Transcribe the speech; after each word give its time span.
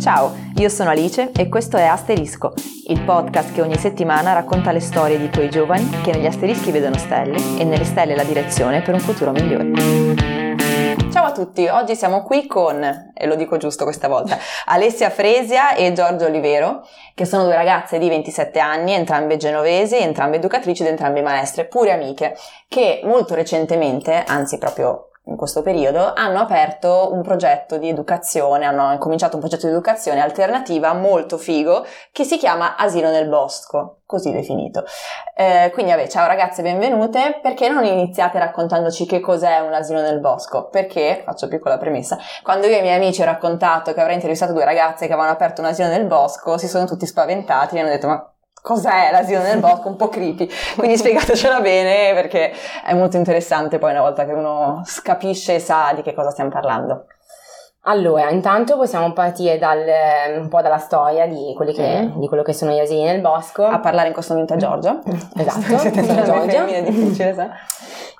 Ciao, 0.00 0.34
io 0.56 0.70
sono 0.70 0.88
Alice 0.88 1.30
e 1.36 1.50
questo 1.50 1.76
è 1.76 1.84
Asterisco, 1.84 2.54
il 2.86 3.02
podcast 3.02 3.52
che 3.52 3.60
ogni 3.60 3.76
settimana 3.76 4.32
racconta 4.32 4.72
le 4.72 4.80
storie 4.80 5.18
di 5.18 5.28
quei 5.28 5.50
giovani 5.50 5.90
che 6.02 6.12
negli 6.12 6.24
asterischi 6.24 6.70
vedono 6.70 6.96
stelle 6.96 7.36
e 7.58 7.64
nelle 7.64 7.84
stelle 7.84 8.16
la 8.16 8.24
direzione 8.24 8.80
per 8.80 8.94
un 8.94 9.00
futuro 9.00 9.30
migliore. 9.30 9.72
Ciao 11.12 11.26
a 11.26 11.32
tutti, 11.32 11.68
oggi 11.68 11.94
siamo 11.94 12.22
qui 12.22 12.46
con, 12.46 13.12
e 13.12 13.26
lo 13.26 13.34
dico 13.34 13.58
giusto 13.58 13.84
questa 13.84 14.08
volta, 14.08 14.38
Alessia 14.66 15.10
Fresia 15.10 15.74
e 15.74 15.92
Giorgio 15.92 16.24
Olivero, 16.24 16.82
che 17.14 17.26
sono 17.26 17.44
due 17.44 17.54
ragazze 17.54 17.98
di 17.98 18.08
27 18.08 18.58
anni, 18.58 18.92
entrambe 18.92 19.36
genovesi, 19.36 19.98
entrambe 19.98 20.36
educatrici 20.36 20.80
ed 20.80 20.88
entrambe 20.88 21.20
maestre, 21.20 21.66
pure 21.66 21.92
amiche, 21.92 22.34
che 22.68 23.02
molto 23.04 23.34
recentemente, 23.34 24.24
anzi 24.26 24.56
proprio 24.56 25.09
in 25.30 25.36
questo 25.36 25.62
periodo, 25.62 26.12
hanno 26.14 26.40
aperto 26.40 27.10
un 27.12 27.22
progetto 27.22 27.78
di 27.78 27.88
educazione, 27.88 28.66
hanno 28.66 28.98
cominciato 28.98 29.36
un 29.36 29.40
progetto 29.40 29.66
di 29.66 29.72
educazione 29.72 30.20
alternativa 30.20 30.92
molto 30.92 31.38
figo 31.38 31.86
che 32.12 32.24
si 32.24 32.36
chiama 32.36 32.76
Asilo 32.76 33.10
nel 33.10 33.28
Bosco, 33.28 34.00
così 34.06 34.32
definito. 34.32 34.84
Eh, 35.36 35.70
quindi, 35.72 35.92
vabbè, 35.92 36.08
ciao 36.08 36.26
ragazze, 36.26 36.62
benvenute. 36.62 37.38
Perché 37.40 37.68
non 37.68 37.84
iniziate 37.84 38.38
raccontandoci 38.38 39.06
che 39.06 39.20
cos'è 39.20 39.60
un 39.60 39.72
asilo 39.72 40.00
nel 40.00 40.18
bosco? 40.18 40.68
Perché, 40.68 41.22
faccio 41.24 41.46
piccola 41.46 41.78
premessa, 41.78 42.18
quando 42.42 42.66
io 42.66 42.74
e 42.74 42.78
i 42.78 42.82
miei 42.82 42.96
amici 42.96 43.22
ho 43.22 43.24
raccontato 43.24 43.94
che 43.94 44.00
avrei 44.00 44.16
intervistato 44.16 44.52
due 44.52 44.64
ragazze 44.64 45.06
che 45.06 45.12
avevano 45.12 45.32
aperto 45.32 45.60
un 45.60 45.68
asilo 45.68 45.88
nel 45.88 46.06
bosco, 46.06 46.58
si 46.58 46.66
sono 46.66 46.86
tutti 46.86 47.06
spaventati 47.06 47.76
e 47.76 47.80
hanno 47.80 47.88
detto 47.88 48.08
ma 48.08 48.32
cos'è 48.62 49.10
l'asilo 49.10 49.42
nel 49.42 49.58
bosco, 49.58 49.88
un 49.88 49.96
po' 49.96 50.08
creepy, 50.08 50.48
quindi 50.76 50.96
spiegatecela 50.98 51.60
bene 51.60 52.12
perché 52.14 52.52
è 52.84 52.94
molto 52.94 53.16
interessante 53.16 53.78
poi 53.78 53.90
una 53.90 54.02
volta 54.02 54.24
che 54.24 54.32
uno 54.32 54.82
capisce 55.02 55.54
e 55.54 55.60
sa 55.60 55.92
di 55.94 56.02
che 56.02 56.14
cosa 56.14 56.30
stiamo 56.30 56.50
parlando. 56.50 57.06
Allora, 57.84 58.28
intanto 58.28 58.76
possiamo 58.76 59.10
partire 59.14 59.56
dal, 59.56 59.82
un 60.38 60.48
po' 60.48 60.60
dalla 60.60 60.76
storia 60.76 61.26
di, 61.26 61.56
che, 61.74 62.02
mm. 62.02 62.20
di, 62.20 62.28
quello 62.28 62.42
che 62.42 62.52
sono 62.52 62.72
gli 62.72 62.78
asili 62.78 63.02
nel 63.04 63.22
bosco. 63.22 63.64
A 63.64 63.78
parlare 63.78 64.08
in 64.08 64.12
questo 64.12 64.34
momento 64.34 64.52
a 64.52 64.56
Giorgio. 64.58 65.00
Esatto, 65.34 65.78
sono 65.78 66.22
Giorgio. 66.22 66.66
È 66.66 66.82
difficile, 66.82 67.34
sa? 67.34 67.48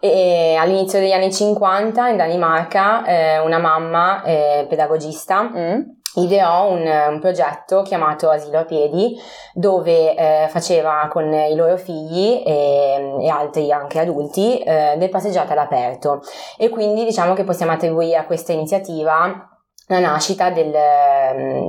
E 0.02 0.56
all'inizio 0.58 0.98
degli 0.98 1.12
anni 1.12 1.30
50 1.30 2.08
in 2.08 2.16
Danimarca 2.16 3.04
eh, 3.04 3.38
una 3.40 3.58
mamma 3.58 4.22
eh, 4.22 4.64
pedagogista 4.66 5.42
mm 5.42 5.99
ideò 6.14 6.70
un, 6.70 6.82
un, 6.82 7.20
progetto 7.20 7.82
chiamato 7.82 8.30
Asilo 8.30 8.58
a 8.58 8.64
piedi 8.64 9.16
dove 9.54 10.16
eh, 10.16 10.48
faceva 10.48 11.08
con 11.10 11.32
i 11.32 11.54
loro 11.54 11.76
figli 11.76 12.42
e, 12.44 13.16
e 13.20 13.28
altri 13.28 13.70
anche 13.70 14.00
adulti 14.00 14.58
eh, 14.58 14.94
delle 14.96 15.08
passeggiate 15.08 15.52
all'aperto 15.52 16.20
e 16.56 16.68
quindi 16.68 17.04
diciamo 17.04 17.34
che 17.34 17.44
possiamo 17.44 17.72
attribuire 17.72 18.16
a 18.16 18.24
questa 18.24 18.52
iniziativa 18.52 19.48
la 19.86 19.98
nascita 19.98 20.50
del, 20.50 20.72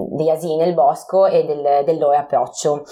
degli 0.09 0.30
asili 0.30 0.56
nel 0.56 0.73
bosco 0.73 1.25
e 1.25 1.44
del, 1.44 1.84
del 1.84 1.97
loro 1.97 2.16
approccio. 2.16 2.84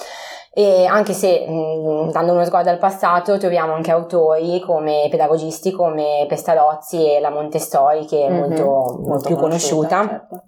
E 0.51 0.85
anche 0.85 1.13
se 1.13 1.45
mh, 1.47 2.11
dando 2.11 2.33
uno 2.33 2.43
sguardo 2.43 2.71
al 2.71 2.79
passato 2.79 3.37
troviamo 3.37 3.73
anche 3.73 3.91
autori 3.91 4.59
come 4.59 5.07
pedagogisti 5.11 5.71
come 5.71 6.25
Pestalozzi 6.27 7.13
e 7.13 7.19
la 7.19 7.29
Montessori 7.29 8.07
che 8.07 8.25
è 8.25 8.29
mm-hmm. 8.29 8.39
molto, 8.39 8.63
molto, 8.63 9.07
molto, 9.07 9.27
più 9.27 9.35
conosciuta. 9.35 9.97
conosciuta 9.97 10.27
certo 10.27 10.43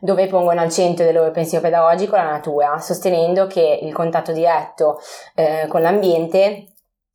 dove 0.00 0.26
pongono 0.26 0.60
al 0.60 0.70
centro 0.70 1.04
del 1.04 1.14
loro 1.14 1.30
pensiero 1.30 1.64
pedagogico 1.64 2.16
la 2.16 2.30
natura, 2.30 2.78
sostenendo 2.78 3.46
che 3.46 3.80
il 3.82 3.92
contatto 3.92 4.32
diretto 4.32 5.00
eh, 5.34 5.66
con 5.68 5.82
l'ambiente 5.82 6.66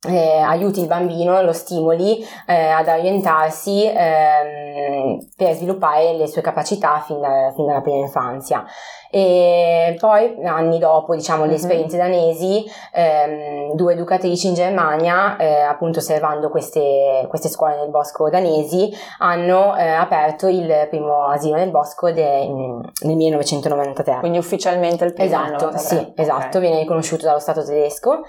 eh, 0.08 0.38
aiuti 0.38 0.80
il 0.80 0.88
bambino, 0.88 1.42
lo 1.42 1.52
stimoli 1.52 2.26
eh, 2.46 2.68
ad 2.68 2.88
orientarsi 2.88 3.84
ehm, 3.86 5.18
per 5.36 5.54
sviluppare 5.54 6.14
le 6.14 6.26
sue 6.26 6.42
capacità 6.42 7.00
fin, 7.06 7.20
da, 7.20 7.52
fin, 7.54 7.66
dalla 7.66 7.82
prima 7.82 7.98
infanzia. 7.98 8.64
E 9.10 9.94
poi, 10.00 10.38
anni 10.44 10.78
dopo, 10.78 11.14
diciamo, 11.14 11.42
le 11.42 11.50
mhm. 11.50 11.56
esperienze 11.56 11.96
danesi, 11.98 12.64
ehm, 12.92 13.74
due 13.74 13.92
educatrici 13.92 14.48
in 14.48 14.54
Germania, 14.54 15.36
eh, 15.36 15.60
appunto 15.60 16.00
osservando 16.00 16.48
queste, 16.48 17.24
queste, 17.28 17.48
scuole 17.48 17.76
nel 17.76 17.90
bosco 17.90 18.28
danesi, 18.28 18.90
hanno 19.18 19.76
eh, 19.76 19.86
aperto 19.86 20.48
il 20.48 20.88
primo 20.88 21.26
asilo 21.26 21.56
nel 21.56 21.70
bosco 21.70 22.10
de, 22.10 22.48
nel 22.48 23.16
1993. 23.16 24.18
Quindi 24.18 24.38
ufficialmente 24.38 25.04
il 25.04 25.12
primo 25.12 25.28
Esatto, 25.28 25.76
sì, 25.76 26.12
esatto, 26.16 26.56
okay. 26.56 26.60
viene 26.60 26.80
riconosciuto 26.80 27.26
dallo 27.26 27.38
Stato 27.38 27.64
tedesco 27.64 28.22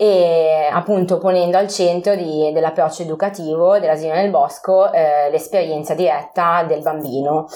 e 0.00 0.47
appunto 0.78 1.18
ponendo 1.18 1.58
al 1.58 1.68
centro 1.68 2.14
di, 2.14 2.50
dell'approccio 2.52 3.02
educativo 3.02 3.78
dell'asilo 3.78 4.14
nel 4.14 4.30
bosco 4.30 4.92
eh, 4.92 5.28
l'esperienza 5.30 5.94
diretta 5.94 6.64
del 6.66 6.82
bambino 6.82 7.46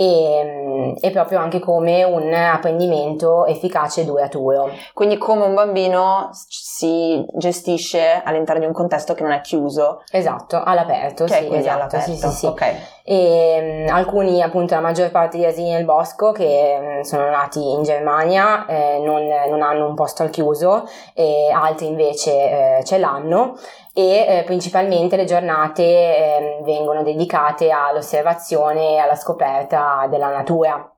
e, 0.00 0.96
e, 0.98 1.10
proprio 1.10 1.40
anche 1.40 1.58
come 1.58 2.04
un 2.04 2.32
apprendimento 2.32 3.44
efficace 3.44 4.00
e 4.00 4.04
duraturo. 4.06 4.70
Quindi 4.94 5.18
come 5.18 5.44
un 5.44 5.52
bambino 5.52 6.30
si 6.32 7.22
gestisce 7.34 8.22
all'interno 8.24 8.60
di 8.60 8.66
un 8.66 8.72
contesto 8.72 9.12
che 9.12 9.22
non 9.22 9.32
è 9.32 9.42
chiuso. 9.42 10.02
Esatto, 10.10 10.62
all'aperto. 10.64 11.24
Che 11.24 11.34
sì, 11.34 11.54
esatto, 11.54 11.76
all'aperto. 11.76 12.10
Sì, 12.12 12.16
sì, 12.16 12.28
sì. 12.30 12.46
Okay. 12.46 12.76
E, 13.04 13.84
um, 13.88 13.94
alcuni, 13.94 14.40
appunto, 14.40 14.74
la 14.74 14.80
maggior 14.80 15.10
parte 15.10 15.36
degli 15.36 15.46
asili 15.46 15.68
nel 15.68 15.84
bosco 15.84 16.32
che 16.32 16.78
um, 16.80 17.00
sono 17.02 17.28
nati 17.28 17.60
in 17.60 17.82
Germania 17.82 18.64
eh, 18.64 19.02
non, 19.04 19.26
non, 19.50 19.60
hanno 19.60 19.86
un 19.86 19.94
posto 19.94 20.22
al 20.22 20.30
chiuso 20.30 20.88
e 21.12 21.50
altri 21.52 21.88
invece 21.88 22.30
eh, 22.32 22.69
ce 22.84 22.98
l'hanno 22.98 23.56
e 23.92 24.38
eh, 24.38 24.42
principalmente 24.44 25.16
le 25.16 25.24
giornate 25.24 25.82
eh, 25.82 26.60
vengono 26.62 27.02
dedicate 27.02 27.70
all'osservazione 27.70 28.94
e 28.94 28.98
alla 28.98 29.16
scoperta 29.16 30.06
della 30.08 30.28
natura 30.28 30.92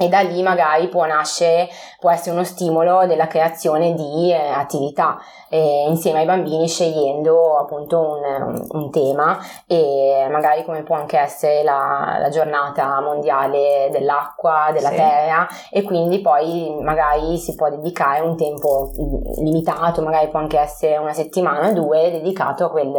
e 0.00 0.08
da 0.08 0.20
lì 0.20 0.42
magari 0.42 0.86
può 0.86 1.04
nascere, 1.06 1.68
può 1.98 2.12
essere 2.12 2.30
uno 2.30 2.44
stimolo 2.44 3.04
della 3.06 3.26
creazione 3.26 3.94
di 3.94 4.30
eh, 4.32 4.36
attività 4.36 5.18
eh, 5.48 5.86
insieme 5.88 6.20
ai 6.20 6.24
bambini 6.24 6.68
scegliendo 6.68 7.56
appunto 7.56 7.98
un, 7.98 8.66
un, 8.70 8.90
tema 8.92 9.38
e 9.66 10.28
magari 10.30 10.64
come 10.64 10.84
può 10.84 10.94
anche 10.94 11.18
essere 11.18 11.64
la, 11.64 12.16
la 12.20 12.28
giornata 12.28 13.00
mondiale 13.00 13.88
dell'acqua, 13.90 14.70
della 14.72 14.90
sì. 14.90 14.94
terra 14.94 15.48
e 15.70 15.82
quindi 15.82 16.20
poi 16.20 16.76
magari 16.80 17.36
si 17.36 17.56
può 17.56 17.68
dedicare 17.68 18.20
un 18.20 18.36
tempo 18.36 18.92
limitato, 19.38 20.00
magari 20.00 20.28
può 20.28 20.38
anche 20.38 20.60
essere 20.60 20.96
una 20.96 21.12
settimana 21.12 21.70
o 21.70 21.72
due 21.72 22.12
dedicato 22.12 22.66
a 22.66 22.70
quel, 22.70 22.94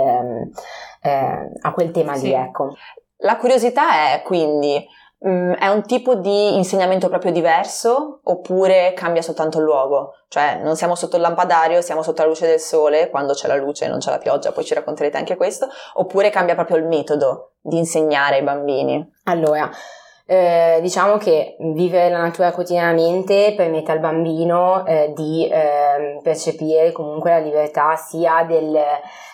eh, 1.01 1.51
a 1.61 1.71
quel 1.71 1.91
tema 1.91 2.15
sì. 2.15 2.27
lì. 2.27 2.33
Ecco. 2.33 2.73
La 3.21 3.37
curiosità 3.37 4.11
è 4.11 4.21
quindi 4.23 4.85
Mm, 5.27 5.51
è 5.51 5.67
un 5.67 5.83
tipo 5.83 6.15
di 6.15 6.55
insegnamento 6.55 7.09
proprio 7.09 7.33
diverso 7.33 8.21
oppure 8.23 8.93
cambia 8.95 9.21
soltanto 9.21 9.57
il 9.57 9.65
luogo? 9.65 10.13
Cioè 10.29 10.61
non 10.63 10.77
siamo 10.77 10.95
sotto 10.95 11.17
il 11.17 11.21
lampadario, 11.21 11.81
siamo 11.81 12.03
sotto 12.03 12.21
la 12.21 12.29
luce 12.29 12.47
del 12.47 12.59
sole, 12.59 13.09
quando 13.09 13.33
c'è 13.33 13.47
la 13.47 13.57
luce 13.57 13.85
e 13.85 13.87
non 13.89 13.99
c'è 13.99 14.11
la 14.11 14.17
pioggia, 14.17 14.53
poi 14.53 14.63
ci 14.63 14.73
racconterete 14.73 15.17
anche 15.17 15.35
questo, 15.35 15.67
oppure 15.95 16.29
cambia 16.29 16.55
proprio 16.55 16.77
il 16.77 16.85
metodo 16.85 17.51
di 17.59 17.77
insegnare 17.77 18.37
ai 18.37 18.43
bambini? 18.43 19.05
Allora, 19.25 19.69
eh, 20.25 20.77
diciamo 20.81 21.17
che 21.17 21.57
vivere 21.59 22.09
la 22.09 22.21
natura 22.21 22.51
quotidianamente 22.51 23.55
permette 23.57 23.91
al 23.91 23.99
bambino 23.99 24.85
eh, 24.85 25.11
di 25.15 25.49
eh, 25.49 26.19
percepire 26.21 26.91
comunque 26.91 27.31
la 27.31 27.39
libertà 27.39 27.95
sia 27.95 28.45
del, 28.47 28.79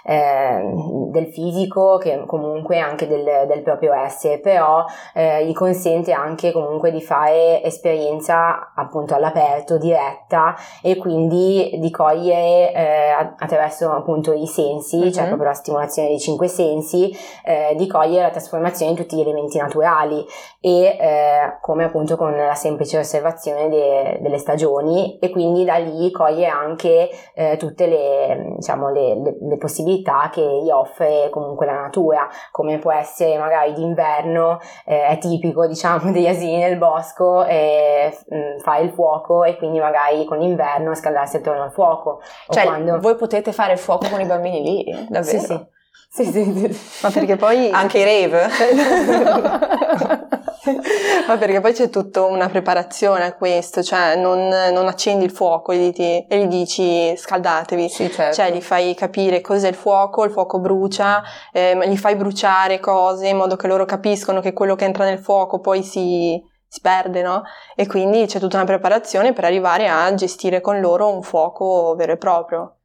ehm, 0.06 1.10
del, 1.10 1.28
fisico 1.28 1.98
che 1.98 2.24
comunque 2.26 2.80
anche 2.80 3.08
del, 3.08 3.46
del 3.48 3.62
proprio 3.64 3.94
essere, 3.94 4.40
però 4.40 4.86
eh, 5.14 5.46
gli 5.46 5.54
consente 5.54 6.12
anche 6.12 6.52
comunque 6.52 6.92
di 6.92 7.02
fare 7.02 7.64
esperienza 7.64 8.74
appunto 8.76 9.16
all'aperto, 9.16 9.78
diretta 9.78 10.56
e 10.82 10.96
quindi 10.96 11.78
di 11.80 11.90
cogliere 11.90 12.74
eh, 12.74 13.12
attraverso 13.38 13.92
appunto 13.92 14.34
i 14.34 14.46
sensi, 14.46 14.98
mm-hmm. 14.98 15.12
cioè 15.12 15.26
proprio 15.26 15.50
la 15.50 15.54
stimolazione 15.54 16.10
dei 16.10 16.20
cinque 16.20 16.48
sensi, 16.48 17.12
eh, 17.44 17.74
di 17.76 17.88
cogliere 17.88 18.24
la 18.24 18.30
trasformazione 18.30 18.94
di 18.94 19.02
tutti 19.02 19.16
gli 19.16 19.22
elementi 19.22 19.58
naturali 19.58 20.24
e 20.60 20.98
eh, 21.00 21.58
come 21.62 21.86
appunto 21.86 22.16
con 22.16 22.36
la 22.36 22.54
semplice 22.54 23.00
osservazione 23.00 23.70
de, 23.70 24.20
delle 24.22 24.38
stagioni 24.38 25.18
e 25.20 25.30
quindi 25.30 25.64
da 25.66 25.78
lì 25.78 26.12
coglie 26.12 26.48
anche 26.48 27.10
eh, 27.34 27.58
tutte 27.58 27.88
le, 27.88 28.54
diciamo, 28.58 28.90
le, 28.92 29.16
le, 29.16 29.38
le, 29.42 29.58
possibilità 29.58 29.95
che 30.32 30.62
gli 30.64 30.70
offre 30.70 31.30
comunque 31.30 31.66
la 31.66 31.82
natura, 31.82 32.28
come 32.52 32.80
può 32.80 32.92
essere 32.92 33.38
magari 33.38 33.74
d'inverno, 33.74 34.60
eh, 34.86 35.08
è 35.08 35.18
tipico 35.18 35.68
diciamo 35.68 36.12
degli 36.14 36.28
asili 36.28 36.58
nel 36.58 36.78
bosco 36.78 37.46
mh, 37.46 38.36
mm, 38.36 38.58
fare 38.60 38.84
il 38.84 38.92
fuoco 38.92 39.44
e 39.44 39.58
quindi 39.58 39.80
magari 39.80 40.26
con 40.26 40.38
l'inverno 40.40 40.94
scaldarsi 40.96 41.38
attorno 41.38 41.64
al 41.64 41.72
fuoco. 41.72 42.22
Cioè 42.50 42.64
quando... 42.64 43.00
voi 43.00 43.16
potete 43.16 43.52
fare 43.52 43.74
il 43.74 43.80
fuoco 43.80 44.08
con 44.10 44.20
i 44.22 44.26
bambini 44.26 44.62
lì, 44.62 45.08
davvero? 45.10 45.40
Sì, 45.40 45.46
sì. 45.46 45.74
Sì, 46.08 46.24
sì, 46.24 46.44
sì. 46.44 47.02
Ma 47.04 47.10
perché 47.10 47.36
poi... 47.36 47.70
Anche 47.72 48.00
i 48.00 48.30
rave? 48.30 48.48
Ma 51.28 51.38
perché 51.38 51.60
poi 51.62 51.74
c'è 51.74 51.90
tutta 51.90 52.24
una 52.24 52.50
preparazione 52.50 53.26
a 53.26 53.34
questo, 53.34 53.84
cioè 53.84 54.16
non, 54.16 54.48
non 54.48 54.88
accendi 54.88 55.26
il 55.26 55.32
fuoco 55.32 55.72
e 55.72 55.78
gli, 55.78 55.94
e 55.98 56.28
gli 56.30 56.48
dici 56.48 57.16
scaldatevi, 57.16 57.90
sì, 57.90 58.12
certo. 58.12 58.36
cioè 58.36 58.52
gli 58.52 58.62
fai 58.62 58.94
capire 58.96 59.42
cos'è 59.42 59.68
il 59.68 59.76
fuoco, 59.76 60.24
il 60.24 60.32
fuoco 60.32 60.60
brucia, 60.60 61.24
eh, 61.52 61.78
gli 61.88 61.98
fai 61.98 62.16
bruciare 62.16 62.80
cose 62.80 63.28
in 63.28 63.38
modo 63.38 63.56
che 63.56 63.68
loro 63.68 63.86
capiscono 63.86 64.42
che 64.42 64.54
quello 64.54 64.76
che 64.76 64.86
entra 64.86 65.06
nel 65.06 65.20
fuoco 65.20 65.60
poi 65.60 65.84
si, 65.84 66.42
si 66.68 66.82
perde, 66.82 67.22
no? 67.22 67.44
E 67.76 67.88
quindi 67.88 68.26
c'è 68.26 68.40
tutta 68.40 68.58
una 68.58 68.66
preparazione 68.66 69.34
per 69.34 69.46
arrivare 69.46 69.88
a 69.88 70.14
gestire 70.14 70.62
con 70.62 70.80
loro 70.80 71.14
un 71.14 71.22
fuoco 71.22 71.96
vero 71.96 72.14
e 72.14 72.18
proprio. 72.18 72.76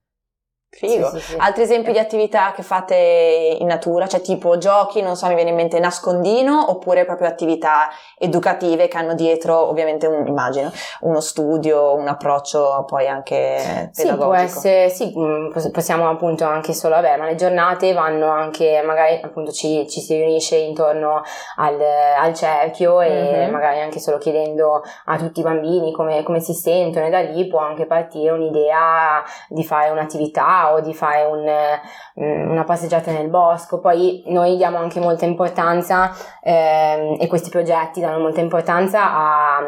Figo. 0.73 1.11
Sì, 1.11 1.19
sì, 1.19 1.33
sì. 1.33 1.37
Altri 1.37 1.65
esempi 1.65 1.91
di 1.91 1.99
attività 1.99 2.53
che 2.53 2.63
fate 2.63 3.57
in 3.59 3.67
natura, 3.67 4.07
cioè 4.07 4.21
tipo 4.21 4.57
giochi, 4.57 5.03
non 5.03 5.17
so, 5.17 5.27
mi 5.27 5.35
viene 5.35 5.51
in 5.51 5.57
mente 5.57 5.81
nascondino, 5.81 6.71
oppure 6.71 7.05
proprio 7.05 7.27
attività 7.27 7.89
educative 8.17 8.87
che 8.87 8.97
hanno 8.97 9.15
dietro, 9.15 9.69
ovviamente, 9.69 10.07
un, 10.07 10.27
immagino, 10.29 10.71
uno 11.01 11.21
studio, 11.21 11.95
un 11.95 12.07
approccio 12.07 12.85
poi 12.87 13.09
anche 13.09 13.91
pedagogico. 13.93 13.93
Sì, 13.93 14.15
può 14.17 14.35
essere, 14.35 14.89
sì, 14.91 15.13
mm, 15.19 15.71
possiamo 15.73 16.09
appunto 16.09 16.45
anche 16.45 16.73
solo, 16.73 16.95
vabbè, 16.95 17.17
ma 17.17 17.27
le 17.27 17.35
giornate 17.35 17.93
vanno 17.93 18.31
anche, 18.31 18.81
magari 18.85 19.21
appunto 19.21 19.51
ci, 19.51 19.89
ci 19.89 20.01
si 20.01 20.15
riunisce 20.15 20.55
intorno 20.55 21.23
al, 21.57 21.81
al 21.81 22.33
cerchio 22.33 23.01
e 23.01 23.11
mm-hmm. 23.11 23.51
magari 23.51 23.81
anche 23.81 23.99
solo 23.99 24.19
chiedendo 24.19 24.83
a 25.07 25.17
tutti 25.17 25.41
i 25.41 25.43
bambini 25.43 25.93
come, 25.93 26.23
come 26.23 26.39
si 26.39 26.55
sentono 26.55 27.07
e 27.07 27.11
da 27.11 27.21
lì 27.21 27.49
può 27.49 27.59
anche 27.59 27.87
partire 27.87 28.31
un'idea 28.31 29.23
di 29.49 29.65
fare 29.65 29.91
un'attività 29.91 30.60
o 30.69 30.81
di 30.81 30.95
fare 30.95 31.25
un, 31.25 31.45
mm, 32.23 32.51
una 32.51 32.65
passeggiata 32.65 33.11
nel 33.11 33.29
bosco. 33.29 33.81
Poi 33.81 34.23
noi 34.27 34.57
diamo 34.57 34.79
anche 34.79 35.01
molta 35.01 35.25
importanza 35.25 36.11
eh, 36.43 37.17
e 37.19 37.27
questi 37.27 37.51
progetti 37.51 38.01
danno 38.01 38.21
molta 38.21 38.41
importanza 38.41 39.13
a 39.13 39.59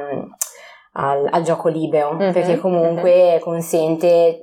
al, 0.94 1.26
al 1.30 1.42
gioco 1.42 1.68
libero, 1.68 2.12
mm-hmm, 2.12 2.32
perché 2.32 2.58
comunque 2.58 3.12
mm-hmm. 3.12 3.40
consente, 3.40 4.42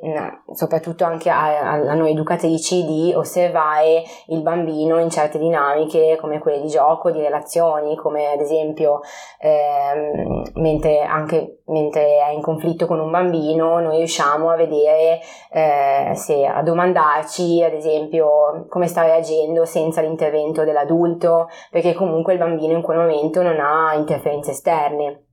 soprattutto 0.53 1.03
anche 1.03 1.29
a, 1.29 1.73
a, 1.73 1.93
noi 1.93 2.11
educatrici, 2.11 2.85
di 2.85 3.13
osservare 3.15 4.03
il 4.27 4.41
bambino 4.41 4.97
in 4.99 5.09
certe 5.11 5.37
dinamiche 5.37 6.17
come 6.19 6.39
quelle 6.39 6.61
di 6.61 6.67
gioco, 6.67 7.11
di 7.11 7.21
relazioni, 7.21 7.95
come 7.95 8.31
ad 8.31 8.39
esempio 8.39 9.01
ehm, 9.39 10.43
mentre, 10.55 11.01
anche 11.01 11.61
mentre 11.65 12.17
è 12.17 12.31
in 12.31 12.41
conflitto 12.41 12.87
con 12.87 12.99
un 12.99 13.11
bambino, 13.11 13.79
noi 13.79 13.97
riusciamo 13.97 14.49
a 14.49 14.55
vedere 14.55 15.19
eh, 15.51 16.13
se 16.15 16.45
a 16.45 16.63
domandarci, 16.63 17.61
ad 17.61 17.73
esempio, 17.73 18.65
come 18.69 18.87
sta 18.87 19.03
reagendo 19.03 19.65
senza 19.65 20.01
l'intervento 20.01 20.63
dell'adulto, 20.63 21.47
perché 21.69 21.93
comunque 21.93 22.33
il 22.33 22.39
bambino 22.39 22.73
in 22.73 22.81
quel 22.81 22.97
momento 22.97 23.43
non 23.43 23.59
ha 23.59 23.93
interferenze 23.93 24.51
esterne. 24.51 25.25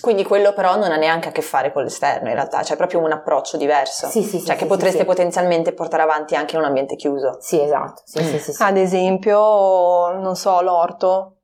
Quindi 0.00 0.24
quello 0.24 0.52
però 0.52 0.76
non 0.76 0.90
ha 0.90 0.96
neanche 0.96 1.28
a 1.28 1.32
che 1.32 1.42
fare 1.42 1.72
con 1.72 1.82
l'esterno 1.82 2.28
in 2.28 2.34
realtà, 2.34 2.62
c'è 2.62 2.76
proprio 2.76 3.00
un 3.00 3.12
approccio 3.12 3.56
diverso. 3.56 4.08
Sì, 4.08 4.22
sì, 4.22 4.38
sì. 4.38 4.44
Cioè 4.44 4.52
sì, 4.52 4.52
che 4.52 4.58
sì, 4.58 4.66
potreste 4.66 4.98
sì. 5.00 5.04
potenzialmente 5.04 5.72
portare 5.72 6.02
avanti 6.02 6.34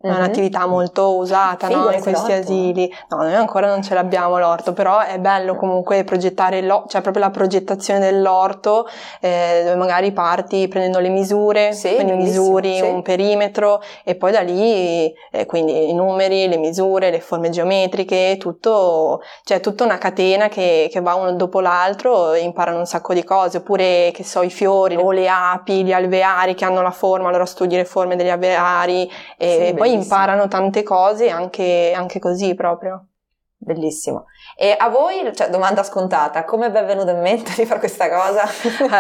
esatto. 0.03 0.07
È 0.07 0.09
mm-hmm. 0.09 0.17
un'attività 0.17 0.67
molto 0.67 1.17
usata 1.17 1.69
no? 1.69 1.91
in 1.91 2.01
questi 2.03 2.11
l'orto. 2.11 2.33
asili. 2.33 2.95
No, 3.09 3.19
noi 3.19 3.35
ancora 3.35 3.69
non 3.69 3.83
ce 3.83 3.95
l'abbiamo 3.95 4.39
l'orto, 4.39 4.73
però 4.73 5.01
è 5.01 5.19
bello 5.19 5.55
comunque 5.55 6.05
progettare 6.05 6.61
l'orto, 6.63 6.89
cioè 6.89 7.01
proprio 7.01 7.23
la 7.25 7.31
progettazione 7.31 8.01
dell'orto, 8.01 8.87
eh, 9.21 9.63
dove 9.65 9.77
magari 9.77 10.13
parti 10.13 10.69
prendendo 10.69 10.99
le 10.99 11.09
misure, 11.09 11.73
sì, 11.73 11.95
quindi 11.95 12.15
misuri 12.15 12.77
sì. 12.77 12.83
un 12.83 13.03
perimetro 13.03 13.83
e 14.05 14.15
poi 14.15 14.33
da 14.33 14.41
lì, 14.41 15.13
eh, 15.31 15.47
quindi 15.47 15.91
i 15.91 15.95
numeri, 15.95 16.49
le 16.49 16.57
misure, 16.57 17.11
le 17.11 17.21
forme 17.21 17.51
geometriche, 17.51 18.37
tutto, 18.39 19.23
cioè 19.45 19.61
tutta 19.61 19.85
una 19.85 19.99
catena 19.99 20.49
che, 20.49 20.89
che 20.91 21.01
va 21.01 21.15
uno 21.15 21.33
dopo 21.33 21.61
l'altro 21.61 22.33
e 22.33 22.41
imparano 22.41 22.79
un 22.79 22.87
sacco 22.87 23.15
di 23.15 23.25
cose, 23.25 23.59
oppure 23.59 24.11
che 24.13 24.25
so, 24.25 24.43
i 24.43 24.51
fiori 24.51 24.97
o 24.97 25.11
le 25.13 25.29
api, 25.29 25.85
gli 25.85 25.93
alveari 25.93 26.55
che 26.55 26.65
hanno 26.65 26.83
la 26.83 26.91
forma, 26.91 27.29
allora 27.29 27.47
studi 27.47 27.77
le 27.77 27.85
forme 27.85 28.17
degli 28.17 28.31
alveari 28.31 29.11
e 29.37 29.67
sì, 29.69 29.75
poi 29.75 29.92
imparano 29.93 30.49
tante 30.49 30.83
cose 30.83 31.29
anche, 31.29 31.93
anche 31.95 32.19
così 32.19 32.55
proprio. 32.55 33.09
Bellissimo. 33.57 34.27
E 34.55 34.75
a 34.77 34.89
voi, 34.89 35.31
cioè, 35.35 35.49
domanda 35.49 35.83
scontata, 35.83 36.45
come 36.45 36.71
vi 36.71 36.77
è 36.77 36.85
venuto 36.85 37.11
in 37.11 37.21
mente 37.21 37.53
di 37.57 37.65
fare 37.65 37.81
questa 37.81 38.09
cosa? 38.09 38.43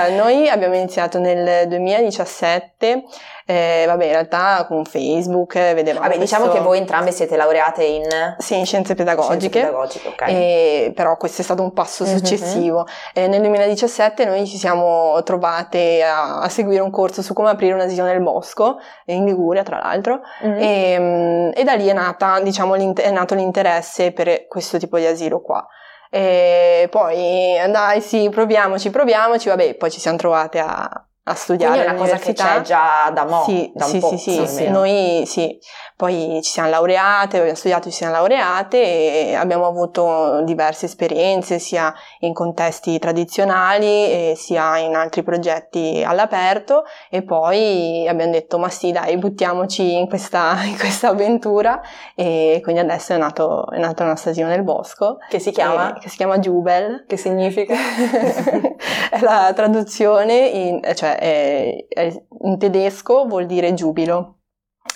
Eh, 0.06 0.12
noi 0.16 0.48
abbiamo 0.48 0.74
iniziato 0.74 1.18
nel 1.18 1.68
2017, 1.68 3.04
eh, 3.44 3.84
vabbè, 3.86 4.04
in 4.04 4.12
realtà 4.12 4.64
con 4.66 4.84
Facebook 4.84 5.56
eh, 5.56 5.74
vedevamo. 5.74 6.06
Vabbè, 6.06 6.18
diciamo 6.18 6.44
questo... 6.44 6.46
diciamo 6.46 6.52
che 6.52 6.60
voi 6.60 6.78
entrambe 6.78 7.12
siete 7.12 7.36
laureate 7.36 7.84
in. 7.84 8.34
Sì, 8.38 8.56
in 8.56 8.64
scienze 8.64 8.94
pedagogiche. 8.94 9.60
Scienze 9.60 9.60
pedagogiche, 9.60 10.08
ok. 10.08 10.22
E, 10.28 10.92
però 10.94 11.16
questo 11.16 11.42
è 11.42 11.44
stato 11.44 11.62
un 11.62 11.72
passo 11.72 12.04
mhm. 12.04 12.16
successivo. 12.16 12.86
Mm-hmm. 13.18 13.30
nel 13.30 13.40
2017 13.40 14.24
noi 14.24 14.46
ci 14.46 14.56
siamo 14.56 15.22
trovate 15.22 16.02
a, 16.02 16.40
a, 16.40 16.48
seguire 16.48 16.80
un 16.82 16.90
corso 16.90 17.20
su 17.20 17.34
come 17.34 17.50
aprire 17.50 17.74
un 17.74 17.80
asilo 17.80 18.04
nel 18.04 18.22
bosco, 18.22 18.78
in 19.06 19.24
Liguria 19.24 19.62
tra 19.62 19.78
l'altro, 19.78 20.20
mm-hmm. 20.44 20.58
e, 20.58 20.98
mm, 20.98 21.50
e, 21.54 21.64
da 21.64 21.74
lì 21.74 21.88
è, 21.88 21.92
nata, 21.92 22.40
diciamo, 22.40 22.74
è 22.74 23.10
nato 23.10 23.34
l'interesse 23.34 24.12
per 24.12 24.46
questo 24.46 24.78
tipo 24.78 24.96
di 24.96 25.06
asilo 25.06 25.40
qua. 25.42 25.66
E 26.10 26.88
poi 26.90 27.56
dai 27.70 28.00
sì, 28.00 28.28
proviamoci, 28.28 28.90
proviamoci, 28.90 29.48
vabbè, 29.48 29.76
poi 29.76 29.90
ci 29.90 29.98
siamo 29.98 30.18
trovate 30.18 30.58
a, 30.58 30.88
a 31.24 31.34
studiare 31.34 31.72
Quindi 31.72 31.88
è 31.88 31.94
una 31.94 32.00
cosa 32.00 32.16
che 32.18 32.32
c'è 32.32 32.60
già 32.60 33.10
da 33.14 33.24
mo', 33.24 33.44
sì, 33.44 33.72
da 33.74 33.84
sì, 33.84 33.98
po', 33.98 34.08
sì, 34.08 34.18
sì, 34.18 34.46
sì, 34.46 34.68
noi 34.68 35.24
sì, 35.26 35.58
poi 35.96 36.40
ci 36.42 36.50
siamo 36.50 36.68
laureate, 36.68 37.38
abbiamo 37.38 37.56
studiato, 37.56 37.90
ci 37.90 37.96
siamo 37.96 38.12
laureate 38.12 39.30
e 39.30 39.34
abbiamo 39.34 39.66
avuto 39.66 40.42
diverse 40.44 40.86
esperienze 40.86 41.58
sia 41.58 41.92
in 42.20 42.32
contesti 42.32 42.98
tradizionali 42.98 44.34
sia 44.36 44.78
in 44.78 44.94
altri 44.94 45.22
progetti 45.22 46.02
all'aperto 46.04 46.84
e 47.10 47.22
poi 47.22 48.06
abbiamo 48.08 48.32
detto 48.32 48.58
ma 48.58 48.68
sì 48.68 48.92
dai 48.92 49.16
buttiamoci 49.16 49.94
in 49.94 50.08
questa, 50.08 50.62
in 50.64 50.76
questa 50.76 51.08
avventura 51.08 51.80
e 52.14 52.60
quindi 52.62 52.80
adesso 52.80 53.12
è 53.12 53.16
nato, 53.16 53.70
è 53.70 53.78
nato 53.78 54.02
asilo 54.02 54.48
nel 54.48 54.62
bosco 54.62 55.18
che 55.28 55.38
si 55.38 55.50
chiama? 55.50 55.94
E, 55.94 56.00
che 56.00 56.08
si 56.08 56.16
chiama 56.16 56.38
Jubel 56.38 57.04
che 57.06 57.16
significa? 57.16 57.74
è 59.10 59.20
la 59.20 59.52
traduzione 59.54 60.34
in, 60.46 60.80
cioè 60.94 61.18
è, 61.18 61.86
è, 61.88 62.24
in 62.42 62.58
tedesco 62.58 63.26
vuol 63.26 63.46
dire 63.46 63.74
giubilo. 63.74 64.41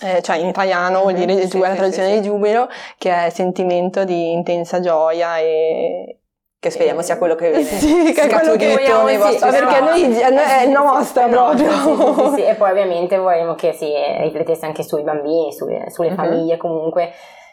Eh, 0.03 0.21
cioè 0.21 0.37
in 0.37 0.49
italiano 0.49 1.00
vuol 1.00 1.15
dire 1.15 1.33
mm-hmm, 1.35 1.47
sì, 1.47 1.59
la 1.59 1.75
traduzione 1.75 2.09
sì, 2.09 2.21
di 2.21 2.23
giubilo, 2.23 2.69
che 2.99 3.27
è 3.27 3.31
sentimento 3.31 4.05
di 4.05 4.33
intensa 4.33 4.81
gioia 4.81 5.38
e, 5.38 6.19
che 6.59 6.71
speriamo 6.71 7.03
sia 7.03 7.17
quello 7.17 7.35
che 7.35 7.50
viene 7.50 7.65
sì, 7.65 8.12
che 8.12 8.23
è 8.23 8.29
quello 8.29 8.56
che 8.56 8.73
vogliamo 8.73 9.05
nei 9.05 9.17
vostri 9.17 9.50
sì, 9.50 9.59
perché 9.59 9.81
noi 9.81 10.03
è 10.03 10.62
il 10.65 10.71
nostro 10.71 11.29
proprio. 11.29 12.35
sì, 12.35 12.44
e 12.44 12.55
poi 12.55 12.71
ovviamente 12.71 13.17
vorremmo 13.17 13.55
che 13.55 13.73
si 13.73 13.91
riflettesse 14.21 14.67
anche 14.67 14.83
sui 14.83 15.03
bambini 15.03 15.53
sulle, 15.53 15.91
sulle 15.91 16.09
uh-huh. 16.09 16.15
famiglie 16.15 16.56
comunque 16.56 17.12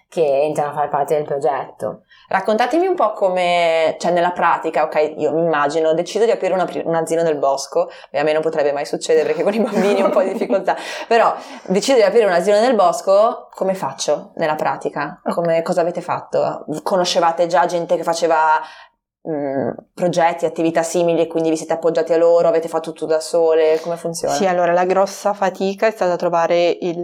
che 0.09 0.25
entrano 0.43 0.71
a 0.71 0.73
fare 0.73 0.89
parte 0.89 1.15
del 1.15 1.25
progetto 1.25 2.03
Raccontatemi 2.27 2.87
un 2.87 2.95
po' 2.95 3.11
come, 3.13 3.95
cioè 3.99 4.11
nella 4.11 4.31
pratica, 4.31 4.83
ok, 4.83 5.13
io 5.17 5.33
mi 5.33 5.41
immagino, 5.41 5.93
decido 5.93 6.25
di 6.25 6.31
aprire 6.31 6.53
una, 6.53 6.67
un 6.83 6.95
asilo 6.95 7.21
nel 7.23 7.37
bosco, 7.37 7.89
e 8.09 8.19
a 8.19 8.23
me 8.23 8.33
non 8.33 8.41
potrebbe 8.41 8.71
mai 8.71 8.85
succedere 8.85 9.27
perché 9.27 9.43
con 9.43 9.53
i 9.53 9.59
bambini 9.59 10.01
ho 10.01 10.05
un 10.05 10.11
po' 10.11 10.21
di 10.21 10.31
difficoltà, 10.31 10.75
però 11.07 11.35
decido 11.65 11.97
di 11.97 12.03
aprire 12.03 12.25
un 12.25 12.31
asilo 12.31 12.59
nel 12.59 12.75
bosco, 12.75 13.49
come 13.53 13.73
faccio 13.73 14.31
nella 14.35 14.55
pratica? 14.55 15.21
Come, 15.33 15.61
cosa 15.61 15.81
avete 15.81 16.01
fatto? 16.01 16.65
Conoscevate 16.81 17.47
già 17.47 17.65
gente 17.65 17.95
che 17.95 18.03
faceva 18.03 18.59
Mm, 19.25 19.69
progetti, 19.93 20.43
attività 20.43 20.83
simili 20.83 21.21
e 21.21 21.27
quindi 21.27 21.49
vi 21.49 21.55
siete 21.55 21.71
appoggiati 21.71 22.11
a 22.11 22.17
loro, 22.17 22.49
avete 22.49 22.67
fatto 22.67 22.91
tutto 22.91 23.05
da 23.05 23.21
sole, 23.21 23.79
come 23.81 23.95
funziona? 23.95 24.33
Sì, 24.33 24.45
allora 24.45 24.73
la 24.73 24.83
grossa 24.83 25.31
fatica 25.31 25.87
è 25.87 25.91
stata 25.91 26.17
trovare 26.17 26.77
il, 26.81 26.99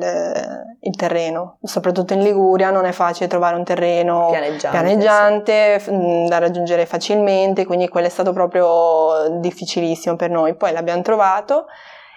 il 0.81 0.95
terreno, 0.97 1.59
soprattutto 1.63 2.13
in 2.13 2.19
Liguria 2.19 2.71
non 2.71 2.83
è 2.83 2.91
facile 2.91 3.29
trovare 3.29 3.55
un 3.55 3.63
terreno 3.63 4.31
pianeggiante, 4.31 4.69
pianeggiante 4.69 5.79
sì. 5.79 5.91
Mm, 5.93 6.27
da 6.27 6.39
raggiungere 6.39 6.85
facilmente, 6.85 7.65
quindi 7.65 7.87
quello 7.87 8.07
è 8.07 8.09
stato 8.09 8.33
proprio 8.33 9.39
difficilissimo 9.39 10.17
per 10.17 10.29
noi. 10.29 10.57
Poi 10.57 10.73
l'abbiamo 10.73 11.01
trovato 11.01 11.67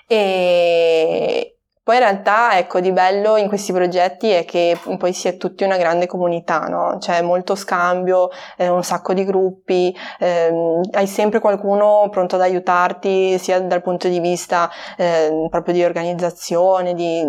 e, 0.08 1.51
poi 1.84 1.96
in 1.96 2.02
realtà, 2.02 2.56
ecco, 2.58 2.78
di 2.78 2.92
bello 2.92 3.36
in 3.36 3.48
questi 3.48 3.72
progetti 3.72 4.30
è 4.30 4.44
che 4.44 4.78
poi 4.98 5.12
si 5.12 5.26
è 5.26 5.36
tutti 5.36 5.64
una 5.64 5.76
grande 5.76 6.06
comunità, 6.06 6.60
no? 6.68 6.98
C'è 7.00 7.22
molto 7.22 7.56
scambio, 7.56 8.30
eh, 8.56 8.68
un 8.68 8.84
sacco 8.84 9.12
di 9.14 9.24
gruppi, 9.24 9.92
ehm, 10.20 10.80
hai 10.92 11.08
sempre 11.08 11.40
qualcuno 11.40 12.06
pronto 12.08 12.36
ad 12.36 12.42
aiutarti, 12.42 13.36
sia 13.36 13.60
dal 13.60 13.82
punto 13.82 14.06
di 14.06 14.20
vista 14.20 14.70
eh, 14.96 15.48
proprio 15.50 15.74
di 15.74 15.82
organizzazione, 15.82 16.94
di, 16.94 17.20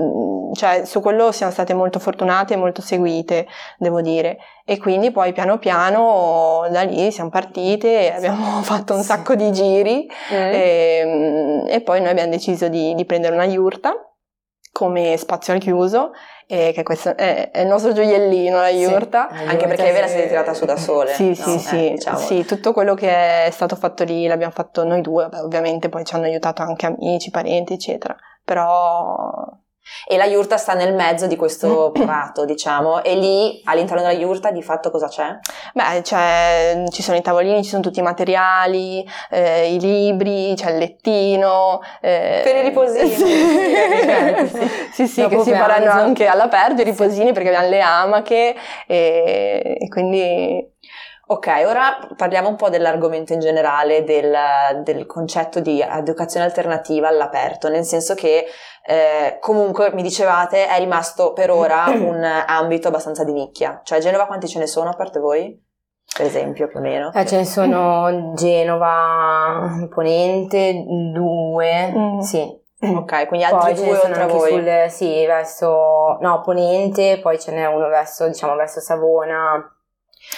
cioè 0.53 0.85
su 0.85 1.01
quello 1.01 1.31
siamo 1.31 1.51
state 1.51 1.73
molto 1.73 1.97
fortunate 1.97 2.53
e 2.53 2.57
molto 2.57 2.83
seguite, 2.83 3.47
devo 3.79 4.01
dire. 4.01 4.37
E 4.65 4.77
quindi 4.77 5.09
poi 5.09 5.33
piano 5.33 5.57
piano 5.57 6.67
da 6.69 6.83
lì 6.83 7.11
siamo 7.11 7.31
partite, 7.31 8.01
e 8.01 8.11
abbiamo 8.11 8.61
fatto 8.61 8.93
un 8.93 9.01
sacco 9.01 9.33
di 9.33 9.51
giri 9.51 10.05
mm. 10.31 10.35
e, 10.35 10.97
ehm, 10.99 11.65
e, 11.69 11.81
poi 11.81 12.01
noi 12.01 12.11
abbiamo 12.11 12.29
deciso 12.29 12.67
di, 12.67 12.93
di 12.93 13.05
prendere 13.05 13.33
una 13.33 13.45
yurta 13.45 13.93
come 14.73 15.15
spazio 15.17 15.53
al 15.53 15.59
chiuso 15.59 16.11
e 16.47 16.71
che 16.73 16.81
questo 16.83 17.15
è, 17.15 17.51
è 17.51 17.61
il 17.61 17.67
nostro 17.67 17.93
gioiellino, 17.93 18.57
la 18.57 18.69
yurta. 18.69 19.29
Sì, 19.31 19.43
anche 19.45 19.67
perché 19.67 19.91
ve 19.91 20.01
la 20.01 20.07
siete 20.07 20.27
tirata 20.27 20.53
su 20.53 20.65
da 20.65 20.75
sole. 20.75 21.13
Sì, 21.13 21.29
no? 21.29 21.35
sì, 21.35 21.59
sì, 21.59 21.87
eh, 21.87 21.91
diciamo. 21.91 22.17
sì, 22.17 22.43
tutto 22.43 22.73
quello 22.73 22.95
che 22.95 23.45
è 23.45 23.49
stato 23.51 23.75
fatto 23.75 24.03
lì 24.03 24.25
l'abbiamo 24.27 24.51
fatto 24.51 24.83
noi 24.83 25.01
due, 25.01 25.29
Beh, 25.29 25.39
ovviamente 25.39 25.89
poi 25.89 26.03
ci 26.03 26.15
hanno 26.15 26.25
aiutato 26.25 26.63
anche 26.63 26.87
amici, 26.87 27.29
parenti, 27.29 27.73
eccetera, 27.73 28.15
però 28.43 29.47
E 30.07 30.17
la 30.17 30.25
yurta 30.25 30.57
sta 30.57 30.73
nel 30.73 30.93
mezzo 30.93 31.27
di 31.27 31.35
questo 31.35 31.91
prato, 31.95 32.45
diciamo, 32.45 33.03
e 33.03 33.15
lì 33.15 33.61
all'interno 33.65 34.01
della 34.01 34.13
yurta 34.13 34.51
di 34.51 34.61
fatto 34.61 34.91
cosa 34.91 35.07
c'è? 35.07 35.37
Beh, 35.73 36.01
c'è, 36.01 36.83
ci 36.89 37.01
sono 37.01 37.17
i 37.17 37.21
tavolini, 37.21 37.63
ci 37.63 37.69
sono 37.69 37.81
tutti 37.81 37.99
i 37.99 38.03
materiali, 38.03 39.05
eh, 39.29 39.73
i 39.73 39.79
libri, 39.79 40.53
c'è 40.55 40.71
il 40.71 40.77
lettino. 40.77 41.81
Eh, 42.01 42.41
per 42.43 42.55
i 42.55 42.61
riposini. 42.61 43.11
Sì, 44.93 45.07
sì, 45.07 45.07
sì 45.07 45.27
che 45.27 45.39
si 45.39 45.51
faranno 45.51 45.89
anche 45.89 46.27
all'aperto 46.27 46.81
i 46.81 46.83
riposini 46.83 47.31
perché 47.31 47.49
abbiamo 47.49 47.69
le 47.69 47.81
amache 47.81 48.55
e, 48.87 49.77
e 49.79 49.87
quindi 49.87 50.72
Ok, 51.25 51.47
ora 51.65 52.05
parliamo 52.17 52.49
un 52.49 52.57
po' 52.57 52.69
dell'argomento 52.69 53.31
in 53.31 53.39
generale 53.39 54.03
del, 54.03 54.35
del, 54.83 55.05
concetto 55.05 55.61
di 55.61 55.79
educazione 55.79 56.45
alternativa 56.45 57.07
all'aperto, 57.07 57.69
nel 57.69 57.85
senso 57.85 58.13
che 58.13 58.45
eh, 58.85 59.37
comunque 59.39 59.93
mi 59.93 60.01
dicevate 60.01 60.67
è 60.67 60.77
rimasto 60.79 61.31
per 61.31 61.49
ora 61.49 61.85
un 61.95 62.21
ambito 62.23 62.89
abbastanza 62.89 63.23
di 63.23 63.31
nicchia, 63.31 63.79
cioè 63.85 63.99
a 63.99 64.01
Genova 64.01 64.25
quanti 64.25 64.49
ce 64.49 64.59
ne 64.59 64.67
sono 64.67 64.89
a 64.89 64.95
parte 64.95 65.19
voi? 65.19 65.57
Per 66.13 66.25
esempio, 66.25 66.67
più 66.67 66.79
o 66.79 66.81
meno. 66.81 67.11
Eh, 67.13 67.25
ce 67.25 67.37
ne 67.37 67.45
sono 67.45 68.33
Genova, 68.35 69.87
Ponente, 69.89 70.83
due, 71.13 71.91
mm. 71.95 72.19
sì. 72.19 72.61
Ok, 72.81 73.27
quindi 73.27 73.45
altri 73.45 73.73
poi 73.73 73.83
due 73.85 73.97
oltre 73.97 74.21
a 74.23 74.27
voi? 74.27 74.51
Sul, 74.51 74.85
sì, 74.89 75.25
verso, 75.25 76.17
no, 76.19 76.41
Ponente, 76.43 77.21
poi 77.21 77.39
ce 77.39 77.53
n'è 77.53 77.65
uno 77.65 77.87
verso, 77.87 78.27
diciamo, 78.27 78.55
verso 78.55 78.81
Savona, 78.81 79.73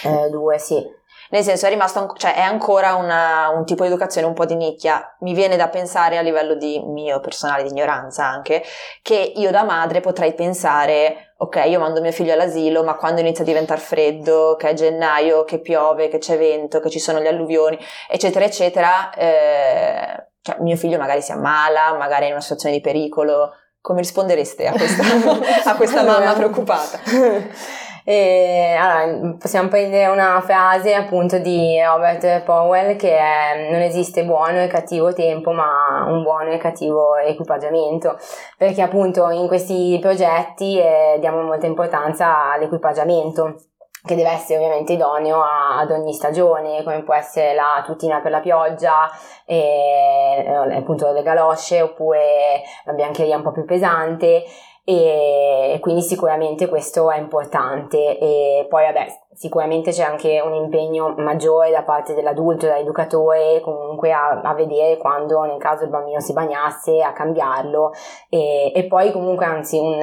eh, 0.04 0.28
due, 0.30 0.58
sì. 0.58 0.94
Nel 1.30 1.42
senso 1.42 1.66
è 1.66 1.70
rimasto, 1.70 2.12
cioè 2.16 2.34
è 2.34 2.40
ancora 2.40 2.94
una, 2.94 3.48
un 3.48 3.64
tipo 3.64 3.82
di 3.82 3.88
educazione 3.88 4.26
un 4.26 4.34
po' 4.34 4.44
di 4.44 4.54
nicchia. 4.54 5.16
Mi 5.20 5.34
viene 5.34 5.56
da 5.56 5.68
pensare 5.68 6.18
a 6.18 6.20
livello 6.20 6.54
di 6.54 6.80
mio 6.84 7.18
personale, 7.20 7.64
di 7.64 7.70
ignoranza 7.70 8.24
anche, 8.24 8.62
che 9.02 9.32
io 9.34 9.50
da 9.50 9.64
madre 9.64 10.00
potrei 10.00 10.34
pensare, 10.34 11.34
ok, 11.38 11.64
io 11.66 11.80
mando 11.80 12.00
mio 12.00 12.12
figlio 12.12 12.32
all'asilo, 12.32 12.84
ma 12.84 12.94
quando 12.94 13.20
inizia 13.20 13.42
a 13.42 13.46
diventare 13.46 13.80
freddo, 13.80 14.54
che 14.56 14.68
è 14.68 14.74
gennaio, 14.74 15.44
che 15.44 15.60
piove, 15.60 16.08
che 16.08 16.18
c'è 16.18 16.38
vento, 16.38 16.78
che 16.80 16.90
ci 16.90 17.00
sono 17.00 17.18
le 17.18 17.28
alluvioni, 17.28 17.78
eccetera, 18.08 18.44
eccetera, 18.44 19.12
eh, 19.14 20.28
cioè 20.42 20.56
mio 20.60 20.76
figlio 20.76 20.98
magari 20.98 21.22
si 21.22 21.32
ammala, 21.32 21.94
magari 21.94 22.24
è 22.24 22.26
in 22.26 22.32
una 22.32 22.40
situazione 22.40 22.76
di 22.76 22.80
pericolo. 22.80 23.52
Come 23.80 24.00
rispondereste 24.00 24.66
a 24.66 24.72
questa, 24.72 25.02
a 25.70 25.74
questa 25.76 26.02
mamma 26.02 26.32
preoccupata? 26.34 27.00
E, 28.08 28.76
allora, 28.78 29.34
possiamo 29.36 29.68
prendere 29.68 30.06
una 30.06 30.40
frase 30.40 30.94
appunto 30.94 31.38
di 31.38 31.76
Robert 31.82 32.42
Powell 32.42 32.94
che 32.94 33.18
è 33.18 33.68
non 33.72 33.80
esiste 33.80 34.24
buono 34.24 34.62
e 34.62 34.68
cattivo 34.68 35.12
tempo 35.12 35.50
ma 35.50 36.04
un 36.06 36.22
buono 36.22 36.52
e 36.52 36.56
cattivo 36.56 37.16
equipaggiamento 37.16 38.16
perché 38.56 38.80
appunto 38.80 39.28
in 39.30 39.48
questi 39.48 39.98
progetti 40.00 40.78
eh, 40.78 41.16
diamo 41.18 41.42
molta 41.42 41.66
importanza 41.66 42.52
all'equipaggiamento 42.52 43.56
che 44.04 44.14
deve 44.14 44.30
essere 44.30 44.60
ovviamente 44.60 44.92
idoneo 44.92 45.42
a, 45.42 45.80
ad 45.80 45.90
ogni 45.90 46.12
stagione, 46.12 46.84
come 46.84 47.02
può 47.02 47.12
essere 47.12 47.54
la 47.54 47.82
tutina 47.84 48.20
per 48.20 48.30
la 48.30 48.38
pioggia, 48.38 49.10
e, 49.44 50.44
eh, 50.46 50.76
appunto 50.76 51.10
le 51.10 51.24
galosce 51.24 51.82
oppure 51.82 52.62
la 52.84 52.92
biancheria 52.92 53.34
un 53.34 53.42
po' 53.42 53.50
più 53.50 53.64
pesante 53.64 54.44
e 54.88 55.78
quindi 55.80 56.00
sicuramente 56.00 56.68
questo 56.68 57.10
è 57.10 57.18
importante 57.18 58.20
e 58.20 58.66
poi 58.68 58.84
vabbè 58.84 59.06
sicuramente 59.32 59.90
c'è 59.90 60.04
anche 60.04 60.40
un 60.40 60.54
impegno 60.54 61.12
maggiore 61.16 61.72
da 61.72 61.82
parte 61.82 62.14
dell'adulto, 62.14 62.66
dell'educatore 62.66 63.60
comunque 63.62 64.12
a, 64.12 64.40
a 64.40 64.54
vedere 64.54 64.96
quando 64.96 65.42
nel 65.42 65.58
caso 65.58 65.82
il 65.82 65.90
bambino 65.90 66.20
si 66.20 66.32
bagnasse 66.32 67.02
a 67.02 67.12
cambiarlo 67.12 67.94
e, 68.28 68.70
e 68.72 68.84
poi 68.84 69.10
comunque 69.10 69.44
anzi 69.44 69.76
un, 69.76 69.98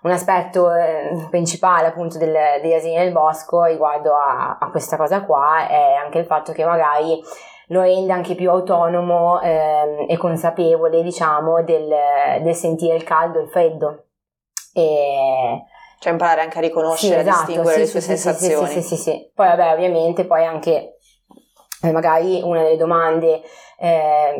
un 0.00 0.10
aspetto 0.10 0.72
eh, 0.72 1.26
principale 1.28 1.88
appunto 1.88 2.16
del, 2.16 2.34
degli 2.62 2.72
asili 2.72 2.94
nel 2.94 3.12
bosco 3.12 3.64
riguardo 3.64 4.14
a, 4.14 4.56
a 4.58 4.70
questa 4.70 4.96
cosa 4.96 5.26
qua 5.26 5.68
è 5.68 5.92
anche 5.92 6.20
il 6.20 6.24
fatto 6.24 6.52
che 6.52 6.64
magari 6.64 7.22
lo 7.68 7.82
rende 7.82 8.12
anche 8.12 8.34
più 8.34 8.48
autonomo 8.50 9.40
eh, 9.40 10.06
e 10.08 10.16
consapevole, 10.16 11.02
diciamo, 11.02 11.64
del, 11.64 11.92
del, 12.42 12.54
sentire 12.54 12.94
il 12.94 13.02
caldo 13.02 13.40
e 13.40 13.42
il 13.42 13.48
freddo. 13.48 14.05
E... 14.80 15.64
Cioè 15.98 16.12
imparare 16.12 16.42
anche 16.42 16.58
a 16.58 16.60
riconoscere, 16.60 17.14
sì, 17.14 17.20
esatto, 17.20 17.36
a 17.36 17.46
distinguere 17.46 17.76
sì, 17.76 17.80
le 17.80 17.86
sue 17.86 18.00
sì, 18.00 18.06
sensazioni. 18.06 18.68
Sì, 18.68 18.82
sì, 18.82 18.88
sì, 18.88 18.96
sì. 18.96 19.32
Poi 19.34 19.46
vabbè, 19.46 19.72
ovviamente 19.72 20.26
poi 20.26 20.44
anche 20.44 20.98
eh, 21.82 21.90
magari 21.90 22.42
una 22.42 22.62
delle 22.62 22.76
domande 22.76 23.40
eh, 23.78 24.34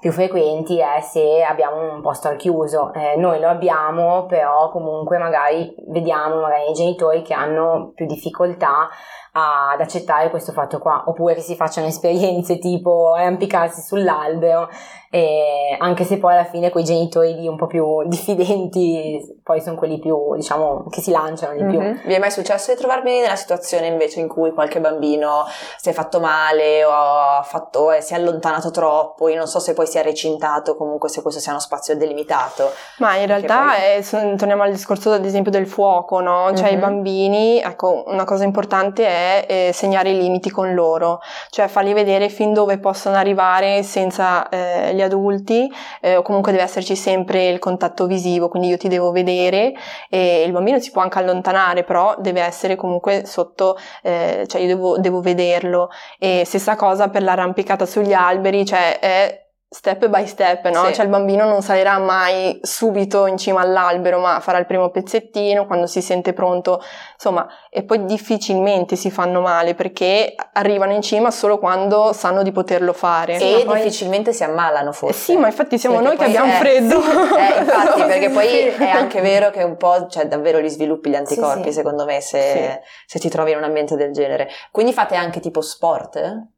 più 0.00 0.12
frequenti 0.12 0.78
è 0.78 1.00
se 1.00 1.42
abbiamo 1.42 1.94
un 1.94 2.00
posto 2.00 2.28
al 2.28 2.36
chiuso. 2.36 2.92
Eh, 2.92 3.16
noi 3.16 3.40
lo 3.40 3.48
abbiamo, 3.48 4.26
però 4.26 4.70
comunque 4.70 5.18
magari 5.18 5.74
vediamo 5.88 6.40
magari 6.40 6.70
i 6.70 6.74
genitori 6.74 7.22
che 7.22 7.34
hanno 7.34 7.92
più 7.94 8.06
difficoltà 8.06 8.88
ad 9.36 9.80
accettare 9.80 10.30
questo 10.30 10.52
fatto 10.52 10.78
qua, 10.78 11.04
oppure 11.06 11.34
che 11.34 11.40
si 11.40 11.56
facciano 11.56 11.88
esperienze 11.88 12.58
tipo 12.58 13.14
arrampicarsi 13.14 13.80
sull'albero, 13.80 14.68
eh, 15.10 15.76
anche 15.78 16.04
se 16.04 16.18
poi 16.18 16.34
alla 16.34 16.44
fine 16.44 16.70
quei 16.70 16.84
genitori 16.84 17.34
lì 17.34 17.46
un 17.46 17.56
po' 17.56 17.66
più 17.66 18.02
diffidenti 18.06 19.40
poi 19.42 19.60
sono 19.60 19.76
quelli 19.76 19.98
più, 19.98 20.34
diciamo, 20.36 20.86
che 20.88 21.00
si 21.00 21.10
lanciano 21.10 21.52
di 21.52 21.64
più. 21.64 21.80
Mm-hmm. 21.80 21.98
Vi 22.04 22.14
è 22.14 22.18
mai 22.18 22.30
successo 22.30 22.72
di 22.72 22.78
trovarvi 22.78 23.20
nella 23.20 23.36
situazione 23.36 23.86
invece 23.86 24.20
in 24.20 24.28
cui 24.28 24.52
qualche 24.52 24.80
bambino 24.80 25.44
si 25.76 25.88
è 25.88 25.92
fatto 25.92 26.20
male 26.20 26.84
o 26.84 27.42
fatto, 27.42 27.90
eh, 27.92 28.00
si 28.00 28.14
è 28.14 28.16
allontanato 28.16 28.70
troppo? 28.70 29.28
Io 29.28 29.36
non 29.36 29.46
so 29.46 29.58
se 29.58 29.74
poi 29.74 29.86
si 29.86 29.98
è 29.98 30.02
recintato, 30.02 30.76
comunque 30.76 31.08
se 31.08 31.22
questo 31.22 31.40
sia 31.40 31.50
uno 31.50 31.60
spazio 31.60 31.96
delimitato. 31.96 32.70
Ma 32.98 33.16
in 33.16 33.26
realtà, 33.26 33.72
poi... 33.72 33.98
è, 33.98 34.36
torniamo 34.36 34.62
al 34.62 34.70
discorso 34.70 35.10
ad 35.10 35.24
esempio 35.24 35.50
del 35.50 35.66
fuoco, 35.66 36.20
no? 36.20 36.52
Cioè 36.54 36.68
mm-hmm. 36.68 36.76
i 36.76 36.80
bambini, 36.80 37.60
ecco, 37.60 38.04
una 38.06 38.24
cosa 38.24 38.44
importante 38.44 39.06
è 39.06 39.23
eh, 39.46 39.70
segnare 39.72 40.10
i 40.10 40.18
limiti 40.18 40.50
con 40.50 40.74
loro, 40.74 41.20
cioè 41.50 41.68
fargli 41.68 41.92
vedere 41.92 42.28
fin 42.28 42.52
dove 42.52 42.78
possono 42.78 43.16
arrivare 43.16 43.82
senza 43.82 44.48
eh, 44.48 44.94
gli 44.94 45.02
adulti 45.02 45.70
eh, 46.00 46.16
o 46.16 46.22
comunque 46.22 46.52
deve 46.52 46.64
esserci 46.64 46.96
sempre 46.96 47.48
il 47.48 47.58
contatto 47.58 48.06
visivo, 48.06 48.48
quindi 48.48 48.68
io 48.68 48.76
ti 48.76 48.88
devo 48.88 49.10
vedere 49.10 49.72
e 50.08 50.42
il 50.42 50.52
bambino 50.52 50.78
si 50.78 50.90
può 50.90 51.02
anche 51.02 51.18
allontanare, 51.18 51.84
però 51.84 52.16
deve 52.18 52.40
essere 52.42 52.76
comunque 52.76 53.24
sotto, 53.26 53.76
eh, 54.02 54.44
cioè 54.46 54.60
io 54.60 54.66
devo, 54.66 54.98
devo 54.98 55.20
vederlo. 55.20 55.90
E 56.18 56.44
stessa 56.44 56.76
cosa 56.76 57.08
per 57.08 57.22
l'arrampicata 57.22 57.86
sugli 57.86 58.12
alberi, 58.12 58.64
cioè 58.64 58.98
è 58.98 59.43
step 59.74 60.06
by 60.06 60.24
step, 60.24 60.68
no? 60.68 60.86
Sì. 60.86 60.94
Cioè 60.94 61.04
il 61.04 61.10
bambino 61.10 61.46
non 61.46 61.60
salirà 61.60 61.98
mai 61.98 62.60
subito 62.62 63.26
in 63.26 63.36
cima 63.36 63.60
all'albero, 63.60 64.20
ma 64.20 64.38
farà 64.38 64.58
il 64.58 64.66
primo 64.66 64.88
pezzettino 64.90 65.66
quando 65.66 65.86
si 65.88 66.00
sente 66.00 66.32
pronto, 66.32 66.80
insomma, 67.14 67.46
e 67.70 67.82
poi 67.82 68.04
difficilmente 68.04 68.94
si 68.94 69.10
fanno 69.10 69.40
male 69.40 69.74
perché 69.74 70.36
arrivano 70.52 70.92
in 70.92 71.02
cima 71.02 71.32
solo 71.32 71.58
quando 71.58 72.12
sanno 72.12 72.44
di 72.44 72.52
poterlo 72.52 72.92
fare. 72.92 73.36
E 73.36 73.64
poi... 73.66 73.78
difficilmente 73.78 74.32
si 74.32 74.44
ammalano 74.44 74.92
forse. 74.92 75.32
Eh 75.32 75.34
sì, 75.34 75.40
ma 75.40 75.48
infatti 75.48 75.76
siamo 75.76 75.96
perché 75.96 76.08
noi 76.08 76.18
che 76.18 76.24
abbiamo 76.24 76.52
è... 76.52 76.56
freddo. 76.56 77.00
Sì, 77.00 77.08
eh, 77.08 77.58
infatti, 77.58 78.02
perché 78.06 78.30
poi 78.30 78.46
è 78.46 78.90
anche 78.90 79.20
vero 79.22 79.50
che 79.50 79.64
un 79.64 79.76
po', 79.76 80.06
cioè 80.06 80.28
davvero 80.28 80.60
li 80.60 80.70
sviluppi 80.70 81.10
gli 81.10 81.16
anticorpi, 81.16 81.70
sì, 81.70 81.72
secondo 81.72 82.04
me, 82.04 82.20
se, 82.20 82.80
se 83.06 83.18
ti 83.18 83.28
trovi 83.28 83.50
in 83.50 83.56
un 83.56 83.64
ambiente 83.64 83.96
del 83.96 84.12
genere. 84.12 84.48
Quindi 84.70 84.92
fate 84.92 85.16
anche 85.16 85.40
tipo 85.40 85.60
sport? 85.60 86.52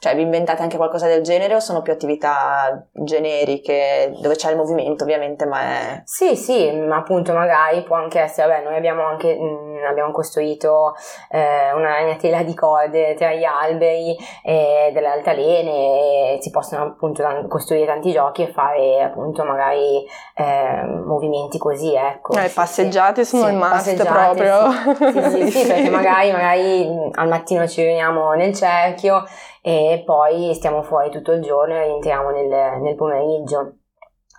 Cioè, 0.00 0.14
vi 0.14 0.22
inventate 0.22 0.62
anche 0.62 0.78
qualcosa 0.78 1.06
del 1.06 1.22
genere 1.22 1.54
o 1.54 1.60
sono 1.60 1.82
più 1.82 1.92
attività 1.92 2.86
generiche 2.90 4.14
dove 4.22 4.34
c'è 4.34 4.50
il 4.50 4.56
movimento 4.56 5.04
ovviamente, 5.04 5.44
ma 5.44 5.60
è... 5.60 6.02
Sì, 6.04 6.36
sì, 6.36 6.70
ma 6.72 6.96
appunto 6.96 7.34
magari 7.34 7.82
può 7.82 7.96
anche 7.96 8.18
essere, 8.18 8.48
vabbè, 8.48 8.64
noi 8.64 8.76
abbiamo 8.76 9.04
anche, 9.04 9.34
mh, 9.34 9.84
abbiamo 9.86 10.10
costruito 10.10 10.94
eh, 11.30 11.74
una 11.74 11.96
ragnatela 11.96 12.42
di 12.42 12.54
corde 12.54 13.12
tra 13.12 13.34
gli 13.34 13.44
alberi 13.44 14.16
e 14.42 14.90
delle 14.94 15.08
altalene 15.08 16.36
e 16.36 16.38
si 16.40 16.48
possono 16.48 16.84
appunto 16.84 17.22
costruire 17.46 17.84
tanti 17.84 18.10
giochi 18.10 18.44
e 18.44 18.52
fare 18.52 19.02
appunto 19.02 19.44
magari 19.44 20.02
eh, 20.34 20.82
movimenti 21.04 21.58
così, 21.58 21.94
ecco. 21.94 22.38
Eh, 22.38 22.48
passeggiate 22.48 23.24
sì, 23.26 23.36
sono 23.36 23.48
sì, 23.48 23.52
il 23.52 23.58
must 23.58 24.06
proprio. 24.06 24.70
Sì, 24.96 25.12
sì, 25.12 25.50
sì, 25.50 25.50
sì 25.50 25.66
perché 25.66 25.90
magari, 25.90 26.32
magari 26.32 27.10
al 27.16 27.28
mattino 27.28 27.68
ci 27.68 27.84
riuniamo 27.84 28.32
nel 28.32 28.54
cerchio 28.54 29.24
e 29.62 30.02
poi 30.04 30.54
stiamo 30.54 30.82
fuori 30.82 31.10
tutto 31.10 31.32
il 31.32 31.42
giorno 31.42 31.74
e 31.74 31.88
entriamo 31.88 32.30
nel, 32.30 32.80
nel 32.80 32.94
pomeriggio. 32.94 33.74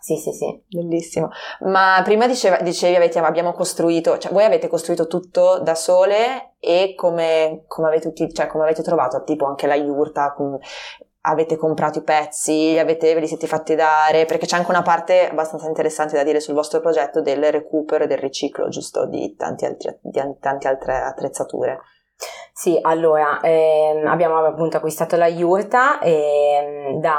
Sì, 0.01 0.15
sì, 0.15 0.31
sì. 0.31 0.63
Bellissimo. 0.67 1.29
Ma 1.59 2.01
prima 2.03 2.25
diceva, 2.25 2.57
dicevi 2.57 2.95
avete, 2.95 3.19
abbiamo 3.19 3.53
costruito, 3.53 4.17
cioè 4.17 4.31
voi 4.31 4.43
avete 4.43 4.67
costruito 4.67 5.05
tutto 5.05 5.59
da 5.59 5.75
sole 5.75 6.55
e 6.59 6.95
come, 6.95 7.65
come, 7.67 7.87
avete, 7.87 8.11
cioè, 8.33 8.47
come 8.47 8.63
avete 8.63 8.81
trovato 8.81 9.23
tipo 9.23 9.45
anche 9.45 9.67
la 9.67 9.75
yurta, 9.75 10.33
com, 10.33 10.57
avete 11.21 11.55
comprato 11.55 11.99
i 11.99 12.03
pezzi, 12.03 12.77
avete, 12.79 13.13
ve 13.13 13.19
li 13.19 13.27
siete 13.27 13.45
fatti 13.45 13.75
dare, 13.75 14.25
perché 14.25 14.47
c'è 14.47 14.57
anche 14.57 14.71
una 14.71 14.81
parte 14.81 15.29
abbastanza 15.29 15.67
interessante 15.67 16.15
da 16.15 16.23
dire 16.23 16.39
sul 16.39 16.55
vostro 16.55 16.79
progetto 16.79 17.21
del 17.21 17.51
recupero 17.51 18.05
e 18.05 18.07
del 18.07 18.17
riciclo, 18.17 18.69
giusto, 18.69 19.05
di 19.05 19.35
tante 19.35 19.67
altre 20.67 20.95
attrezzature. 20.95 21.79
Sì, 22.53 22.77
allora 22.79 23.39
ehm, 23.41 24.05
abbiamo 24.05 24.37
appunto 24.37 24.77
acquistato 24.77 25.15
la 25.15 25.25
yurta 25.25 25.99
ehm, 25.99 26.99
da, 26.99 27.17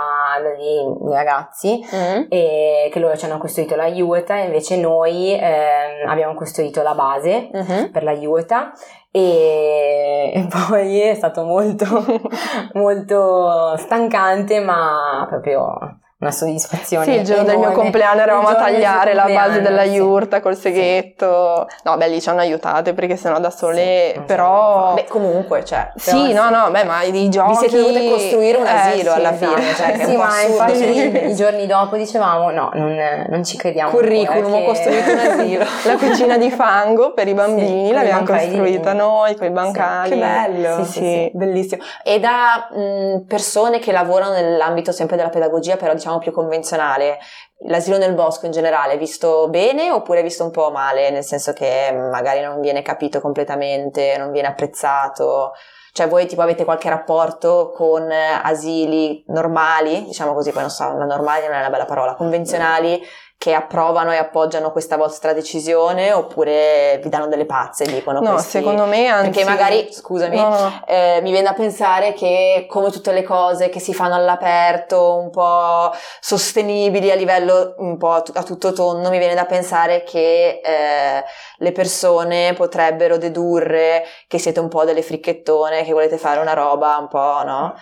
dei 0.56 0.84
ragazzi 1.10 1.80
mm. 1.84 2.26
e, 2.28 2.88
che 2.92 2.98
loro 3.00 3.16
ci 3.16 3.24
hanno 3.24 3.38
costruito 3.38 3.74
la 3.74 3.86
yurta 3.86 4.38
e 4.38 4.44
invece 4.44 4.76
noi 4.76 5.32
ehm, 5.32 6.08
abbiamo 6.08 6.34
costruito 6.34 6.82
la 6.82 6.94
base 6.94 7.50
mm-hmm. 7.52 7.90
per 7.90 8.04
la 8.04 8.12
yurta 8.12 8.72
e, 9.10 10.30
e 10.34 10.46
poi 10.48 11.00
è 11.00 11.14
stato 11.14 11.42
molto, 11.42 11.86
molto 12.74 13.76
stancante 13.78 14.60
ma 14.60 15.26
proprio 15.28 15.76
una 16.22 16.30
soddisfazione. 16.30 17.04
Sì, 17.04 17.10
il 17.10 17.24
giorno 17.24 17.42
enorme. 17.42 17.60
del 17.60 17.68
mio 17.68 17.76
compleanno 17.76 18.20
eravamo 18.20 18.48
a 18.48 18.54
tagliare 18.54 19.12
la 19.12 19.24
base 19.24 19.60
della 19.60 19.82
yurta 19.82 20.36
sì. 20.36 20.42
col 20.42 20.56
seghetto. 20.56 21.66
Sì. 21.68 21.76
No, 21.82 21.96
beh, 21.96 22.08
lì 22.08 22.20
ci 22.20 22.28
hanno 22.28 22.40
aiutate 22.40 22.94
perché 22.94 23.16
sennò 23.16 23.40
da 23.40 23.50
sole, 23.50 24.12
sì, 24.14 24.20
però... 24.20 24.94
Beh, 24.94 25.06
comunque, 25.08 25.64
cioè... 25.64 25.90
Sì, 25.96 26.32
no, 26.32 26.48
no, 26.48 26.70
beh, 26.70 26.84
ma 26.84 27.02
i 27.02 27.28
giochi... 27.28 27.50
Vi 27.50 27.56
siete 27.56 27.76
dovute 27.76 28.08
costruire 28.08 28.58
un 28.58 28.66
asilo 28.66 29.10
eh, 29.10 29.16
alla 29.16 29.32
fine, 29.32 29.70
esatto. 29.70 29.96
cioè, 29.96 30.04
sì, 30.06 30.16
ma 30.16 30.40
infatti 30.42 31.26
i 31.26 31.34
giorni 31.34 31.66
dopo 31.66 31.96
dicevamo, 31.96 32.50
no, 32.52 32.70
non, 32.74 33.26
non 33.28 33.44
ci 33.44 33.56
crediamo. 33.56 33.90
Curriculum, 33.90 34.52
ho 34.52 34.64
costruito 34.64 35.10
un 35.10 35.18
asilo. 35.18 35.64
la 35.84 35.96
cucina 35.96 36.38
di 36.38 36.50
fango 36.50 37.12
per 37.14 37.26
i 37.26 37.34
bambini 37.34 37.90
l'abbiamo 37.90 38.24
costruita 38.24 38.92
noi, 38.92 39.34
con 39.34 39.48
i 39.48 39.50
bancali. 39.50 40.10
Che 40.10 40.16
bello! 40.16 40.84
Sì, 40.84 40.92
sì, 40.92 41.30
bellissimo. 41.34 41.82
E 42.04 42.20
da 42.20 42.68
mh, 42.70 43.26
persone 43.26 43.80
che 43.80 43.90
lavorano 43.90 44.34
nell'ambito 44.34 44.92
sempre 44.92 45.16
della 45.16 45.28
pedagogia, 45.28 45.76
però 45.76 45.92
diciamo 45.92 46.11
diciamo 46.12 46.18
più 46.18 46.32
convenzionale, 46.32 47.18
l'asilo 47.66 47.98
nel 47.98 48.14
bosco 48.14 48.46
in 48.46 48.52
generale 48.52 48.94
è 48.94 48.98
visto 48.98 49.48
bene 49.48 49.90
oppure 49.90 50.20
è 50.20 50.22
visto 50.22 50.44
un 50.44 50.50
po' 50.50 50.70
male, 50.70 51.10
nel 51.10 51.24
senso 51.24 51.52
che 51.52 51.92
magari 51.92 52.40
non 52.40 52.60
viene 52.60 52.82
capito 52.82 53.20
completamente, 53.20 54.16
non 54.18 54.32
viene 54.32 54.48
apprezzato? 54.48 55.52
Cioè 55.92 56.08
voi 56.08 56.26
tipo 56.26 56.40
avete 56.40 56.64
qualche 56.64 56.88
rapporto 56.88 57.70
con 57.74 58.10
asili 58.10 59.22
normali, 59.28 60.04
diciamo 60.04 60.32
così, 60.32 60.50
poi 60.50 60.62
non 60.62 60.70
so, 60.70 60.84
la 60.96 61.04
normale 61.04 61.46
non 61.46 61.56
è 61.56 61.60
una 61.60 61.70
bella 61.70 61.84
parola, 61.84 62.14
convenzionali 62.14 63.00
che 63.42 63.54
approvano 63.54 64.12
e 64.12 64.18
appoggiano 64.18 64.70
questa 64.70 64.96
vostra 64.96 65.32
decisione 65.32 66.12
oppure 66.12 67.00
vi 67.02 67.08
danno 67.08 67.26
delle 67.26 67.44
pazze 67.44 67.84
dicono 67.86 68.20
no 68.20 68.34
questi... 68.34 68.50
secondo 68.50 68.84
me 68.84 69.08
anzi 69.08 69.30
perché 69.30 69.44
magari 69.44 69.88
scusami 69.92 70.36
no. 70.36 70.80
eh, 70.86 71.18
mi 71.22 71.32
viene 71.32 71.48
da 71.48 71.52
pensare 71.52 72.12
che 72.12 72.66
come 72.68 72.92
tutte 72.92 73.10
le 73.10 73.24
cose 73.24 73.68
che 73.68 73.80
si 73.80 73.94
fanno 73.94 74.14
all'aperto 74.14 75.16
un 75.16 75.30
po' 75.30 75.90
sostenibili 76.20 77.10
a 77.10 77.16
livello 77.16 77.74
un 77.78 77.96
po' 77.98 78.22
a 78.32 78.42
tutto 78.44 78.72
tondo 78.72 79.10
mi 79.10 79.18
viene 79.18 79.34
da 79.34 79.44
pensare 79.44 80.04
che 80.04 80.60
eh, 80.62 81.24
le 81.56 81.72
persone 81.72 82.52
potrebbero 82.52 83.16
dedurre 83.16 84.04
che 84.28 84.38
siete 84.38 84.60
un 84.60 84.68
po' 84.68 84.84
delle 84.84 85.02
fricchettone 85.02 85.82
che 85.82 85.92
volete 85.92 86.16
fare 86.16 86.38
una 86.38 86.52
roba 86.52 86.96
un 86.96 87.08
po' 87.08 87.42
no 87.44 87.74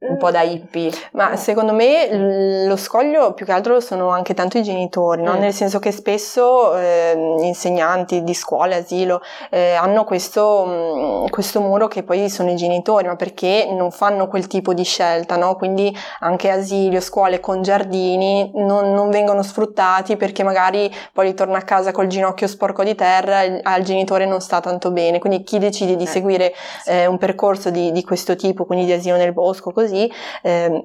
un 0.00 0.16
po' 0.16 0.30
da 0.30 0.40
hippie. 0.42 0.90
Ma 1.12 1.36
secondo 1.36 1.74
me 1.74 2.64
lo 2.66 2.76
scoglio 2.76 3.34
più 3.34 3.44
che 3.44 3.52
altro 3.52 3.80
sono 3.80 4.08
anche 4.08 4.32
tanto 4.32 4.56
i 4.56 4.62
genitori, 4.62 5.22
no? 5.22 5.34
mm. 5.34 5.38
nel 5.38 5.52
senso 5.52 5.78
che 5.78 5.92
spesso 5.92 6.74
eh, 6.76 7.12
insegnanti 7.40 8.22
di 8.22 8.32
scuola, 8.32 8.76
asilo, 8.76 9.20
eh, 9.50 9.74
hanno 9.74 10.04
questo, 10.04 10.64
mh, 10.64 10.70
mm, 10.70 11.26
questo, 11.26 11.60
muro 11.60 11.86
che 11.86 12.02
poi 12.02 12.30
sono 12.30 12.50
i 12.50 12.56
genitori, 12.56 13.06
ma 13.08 13.16
perché 13.16 13.68
non 13.70 13.90
fanno 13.90 14.26
quel 14.26 14.46
tipo 14.46 14.72
di 14.72 14.84
scelta, 14.84 15.36
no? 15.36 15.56
quindi 15.56 15.94
anche 16.20 16.48
asili 16.48 16.96
o 16.96 17.00
scuole 17.00 17.40
con 17.40 17.60
giardini 17.60 18.50
non, 18.54 18.94
non, 18.94 19.10
vengono 19.10 19.42
sfruttati 19.42 20.16
perché 20.16 20.42
magari 20.42 20.90
poi 21.12 21.26
ritorna 21.26 21.58
a 21.58 21.62
casa 21.62 21.92
col 21.92 22.06
ginocchio 22.06 22.46
sporco 22.46 22.84
di 22.84 22.94
terra 22.94 23.42
e 23.42 23.60
al 23.62 23.82
genitore 23.82 24.24
non 24.24 24.40
sta 24.40 24.60
tanto 24.60 24.90
bene, 24.92 25.18
quindi 25.18 25.42
chi 25.42 25.58
decide 25.58 25.96
di 25.96 26.04
eh. 26.04 26.06
seguire 26.06 26.54
eh, 26.86 27.06
un 27.06 27.18
percorso 27.18 27.68
di, 27.68 27.92
di 27.92 28.02
questo 28.02 28.34
tipo, 28.34 28.64
quindi 28.64 28.86
di 28.86 28.92
asilo 28.92 29.16
nel 29.16 29.34
bosco, 29.34 29.72
così, 29.72 29.89
così, 29.90 30.10
ehm, 30.42 30.80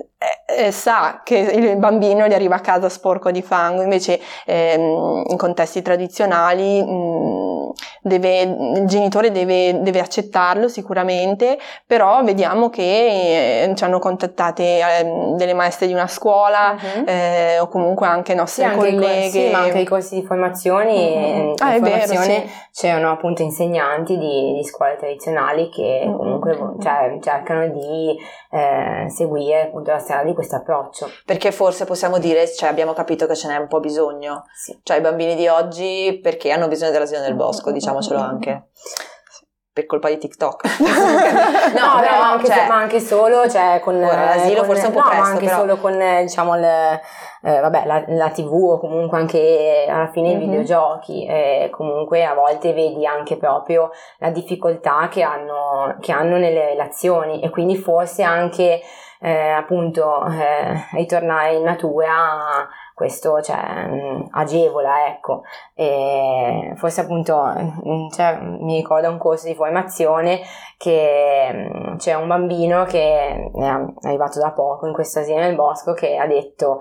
eh, 0.48 0.72
sa 0.72 1.22
che 1.24 1.38
il 1.38 1.78
bambino 1.78 2.28
gli 2.28 2.34
arriva 2.34 2.56
a 2.56 2.60
casa 2.60 2.90
sporco 2.90 3.30
di 3.32 3.42
fango, 3.42 3.82
invece 3.82 4.20
ehm, 4.46 5.26
in 5.28 5.38
contesti 5.38 5.82
tradizionali 5.82 6.82
mh, 6.82 6.90
mm, 6.90 7.70
deve, 8.02 8.42
il 8.42 8.86
genitore 8.86 9.32
deve, 9.32 9.82
deve, 9.82 10.00
accettarlo 10.00 10.68
sicuramente, 10.68 11.58
però 11.86 12.24
vediamo 12.24 12.70
che 12.70 13.64
eh, 13.64 13.76
ci 13.76 13.84
hanno 13.84 14.00
contattate 14.00 14.64
eh, 14.64 15.34
delle 15.36 15.54
maestre 15.54 15.88
di 15.88 15.94
una 15.94 16.08
scuola 16.08 16.76
uh-huh. 16.80 17.04
eh, 17.06 17.60
o 17.60 17.68
comunque 17.68 18.08
anche 18.08 18.34
nostre 18.34 18.70
sì, 18.70 18.76
colleghe. 18.76 19.26
Anche 19.26 19.30
sì, 19.30 19.50
ma 19.52 19.60
anche 19.60 19.80
i 19.80 19.86
corsi 19.86 20.20
di 20.20 20.26
formazione, 20.26 20.94
uh-huh. 20.94 21.56
ah, 21.58 21.72
formazione 21.72 22.28
vero, 22.28 22.48
sì. 22.48 22.82
c'erano 22.82 23.12
appunto 23.12 23.42
insegnanti 23.42 24.18
di, 24.18 24.54
di 24.56 24.64
scuole 24.64 24.96
tradizionali 24.98 25.70
che 25.70 26.04
uh-huh. 26.06 26.18
comunque 26.18 26.58
cioè, 26.82 27.18
cercano 27.22 27.68
di 27.68 28.18
eh, 29.04 29.10
seguire 29.10 29.64
appunto 29.64 29.92
la 29.92 30.00
strada 30.00 30.24
di 30.24 30.34
questo 30.34 30.56
approccio. 30.56 31.10
Perché 31.26 31.52
forse 31.52 31.86
possiamo 31.86 32.18
dire, 32.18 32.48
cioè 32.52 32.70
abbiamo 32.70 32.94
capito 32.94 33.26
che 33.28 33.36
ce 33.36 33.48
n'è 33.48 33.58
un 33.58 33.68
po' 33.68 33.80
bisogno. 33.80 34.46
Sì. 34.54 34.80
Cioè 34.84 34.98
i 34.98 35.02
bambini 35.02 35.36
di 35.36 35.48
oggi 35.48 36.20
perché 36.22 36.52
hanno 36.52 36.68
bisogno 36.68 36.92
dell'asilo 36.92 37.22
nel 37.22 37.36
bosco, 37.36 37.72
diciamocelo 37.72 38.20
anche 38.20 38.70
per 39.76 39.88
colpa 39.88 40.08
di 40.08 40.18
TikTok. 40.18 40.80
no, 40.80 40.88
no, 40.88 42.00
però 42.00 42.22
anche, 42.32 42.46
cioè, 42.48 42.66
ma 42.66 42.76
anche 42.76 43.02
solo, 43.02 43.50
cioè 43.50 43.82
con 43.84 44.00
l'asilo 44.00 44.60
con, 44.60 44.68
forse 44.68 44.86
un 44.88 44.94
po' 44.94 45.00
no, 45.00 45.06
presto, 45.10 45.24
ma 45.24 45.30
anche 45.30 45.46
però. 45.46 45.58
solo 45.58 45.76
con 45.76 46.00
diciamo 46.22 46.56
il, 46.56 46.64
eh, 46.64 47.60
vabbè, 47.60 47.86
la, 47.86 48.04
la, 48.08 48.30
TV 48.30 48.54
o 48.54 48.80
comunque 48.80 49.18
anche 49.18 49.86
alla 49.90 50.08
fine 50.14 50.30
mm-hmm. 50.30 50.42
i 50.42 50.46
videogiochi, 50.46 51.26
eh, 51.26 51.68
comunque 51.72 52.24
a 52.24 52.34
volte 52.34 52.72
vedi 52.72 53.06
anche 53.06 53.36
proprio 53.36 53.92
la 54.20 54.30
difficoltà 54.30 55.10
che 55.10 55.24
hanno, 55.24 55.98
che 56.00 56.14
hanno 56.14 56.38
nelle 56.38 56.68
relazioni 56.68 57.42
e 57.42 57.50
quindi 57.50 57.76
forse 57.76 58.24
anche 58.24 58.80
eh, 59.20 59.50
appunto 59.50 60.26
eh, 60.28 60.86
ritornare 60.94 61.56
in 61.56 61.64
natura 61.64 62.66
questo 62.96 63.42
cioè, 63.42 63.88
mm, 63.88 64.22
agevola, 64.32 65.08
ecco. 65.10 65.44
E 65.76 66.74
forse 66.78 67.02
appunto 67.02 67.44
mm, 67.46 68.08
cioè, 68.10 68.40
mi 68.42 68.78
ricordo 68.78 69.10
un 69.10 69.18
corso 69.18 69.48
di 69.48 69.54
formazione 69.54 70.40
che 70.78 71.50
mm, 71.54 71.98
c'è 71.98 72.14
un 72.16 72.28
bambino 72.28 72.86
che 72.86 73.52
è 73.54 73.86
arrivato 74.02 74.40
da 74.40 74.52
poco 74.52 74.88
in 74.88 74.94
questo 74.94 75.20
asilo 75.20 75.40
nel 75.40 75.56
bosco 75.56 75.94
che 75.94 76.16
ha 76.16 76.26
detto 76.26 76.80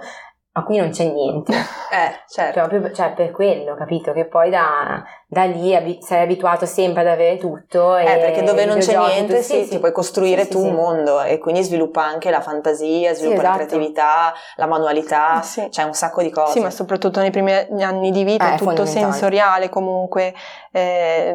ma 0.56 0.62
qui 0.62 0.76
non 0.76 0.90
c'è 0.90 1.10
niente. 1.10 1.52
eh, 1.52 2.22
certo. 2.28 2.60
Proprio 2.60 2.92
cioè, 2.92 3.12
per 3.12 3.32
quello, 3.32 3.74
capito? 3.74 4.12
Che 4.12 4.26
poi 4.26 4.50
da, 4.50 5.02
da 5.26 5.42
lì 5.46 5.74
abi- 5.74 5.98
sei 6.00 6.22
abituato 6.22 6.64
sempre 6.64 7.00
ad 7.00 7.08
avere 7.08 7.38
tutto. 7.38 7.96
eh, 7.96 8.04
perché 8.04 8.44
dove 8.44 8.64
non 8.64 8.78
c'è 8.78 8.96
niente, 8.96 9.42
sì, 9.42 9.64
sì, 9.64 9.70
ti 9.70 9.78
puoi 9.80 9.90
costruire 9.90 10.44
sì, 10.44 10.50
tu 10.50 10.64
un 10.64 10.74
mondo 10.74 11.22
e 11.22 11.38
quindi 11.38 11.64
sviluppa 11.64 12.04
anche 12.04 12.30
la 12.30 12.40
fantasia, 12.40 13.12
sviluppa 13.14 13.40
esatto. 13.40 13.58
la 13.58 13.64
creatività, 13.64 14.32
la 14.54 14.66
manualità, 14.66 15.40
c'è 15.42 15.68
cioè 15.70 15.84
un 15.86 15.94
sacco 15.94 16.22
di 16.22 16.30
cose. 16.30 16.52
Sì, 16.52 16.60
ma 16.60 16.70
soprattutto 16.70 17.18
nei 17.18 17.32
primi 17.32 17.52
anni 17.52 18.12
di 18.12 18.22
vita 18.22 18.52
eh, 18.52 18.54
è 18.54 18.56
tutto 18.56 18.86
sensoriale 18.86 19.68
comunque. 19.68 20.32
Eh, 20.70 21.34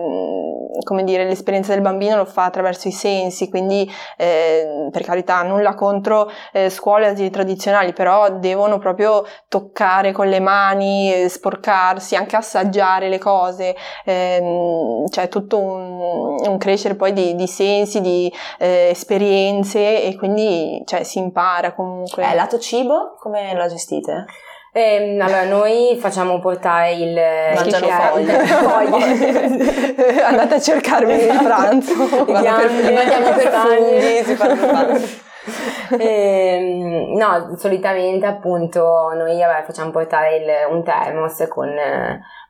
come 0.84 1.04
dire, 1.04 1.26
l'esperienza 1.26 1.74
del 1.74 1.82
bambino 1.82 2.16
lo 2.16 2.26
fa 2.26 2.46
attraverso 2.46 2.88
i 2.88 2.92
sensi, 2.92 3.50
quindi 3.50 3.90
eh, 4.18 4.88
per 4.92 5.04
carità 5.04 5.42
nulla 5.44 5.74
contro 5.76 6.30
eh, 6.54 6.70
scuole 6.70 7.14
tradizionali, 7.30 7.92
però 7.92 8.30
devono 8.30 8.78
proprio 8.78 9.09
toccare 9.48 10.12
con 10.12 10.28
le 10.28 10.39
mani, 10.39 11.13
eh, 11.13 11.30
sporcarsi, 11.30 12.15
anche 12.15 12.36
assaggiare 12.36 13.10
le 13.10 13.17
cose, 13.17 13.76
eh, 14.06 15.04
c'è 15.10 15.28
tutto 15.28 15.58
un, 15.58 16.39
un, 16.48 16.58
crescere 16.58 16.95
poi 16.95 17.13
di, 17.13 17.36
di 17.36 17.48
sensi, 17.48 18.02
di 18.02 18.32
eh, 18.58 18.89
esperienze 18.89 20.04
e 20.04 20.15
quindi 20.15 20.82
cioè, 20.86 21.04
si 21.04 21.19
impara 21.19 21.74
comunque. 21.74 22.30
Eh, 22.30 22.36
lato 22.36 22.60
cibo, 22.60 23.15
come 23.19 23.54
la 23.54 23.67
gestite? 23.67 24.26
Eh, 24.72 25.17
allora, 25.19 25.45
noi 25.45 25.98
facciamo 26.00 26.39
portare 26.39 26.93
il 26.93 27.19
Mangiano 27.56 27.88
foglie. 27.88 28.45
foglie. 28.45 30.24
Andate 30.24 30.56
a 30.56 30.60
cercarmi 30.60 31.13
il 31.13 31.39
pranzo. 31.41 31.93
Andiamo 32.32 33.32
per 33.32 33.52
funghi, 33.52 34.24
si 34.24 34.36
fanno 34.36 35.28
eh, 36.00 37.14
no, 37.16 37.56
solitamente 37.58 38.26
appunto 38.26 39.12
noi 39.14 39.40
vabbè, 39.40 39.64
facciamo 39.64 39.92
portare 39.92 40.38
il, 40.38 40.48
un 40.72 40.84
thermos 40.84 41.46
con, 41.50 41.70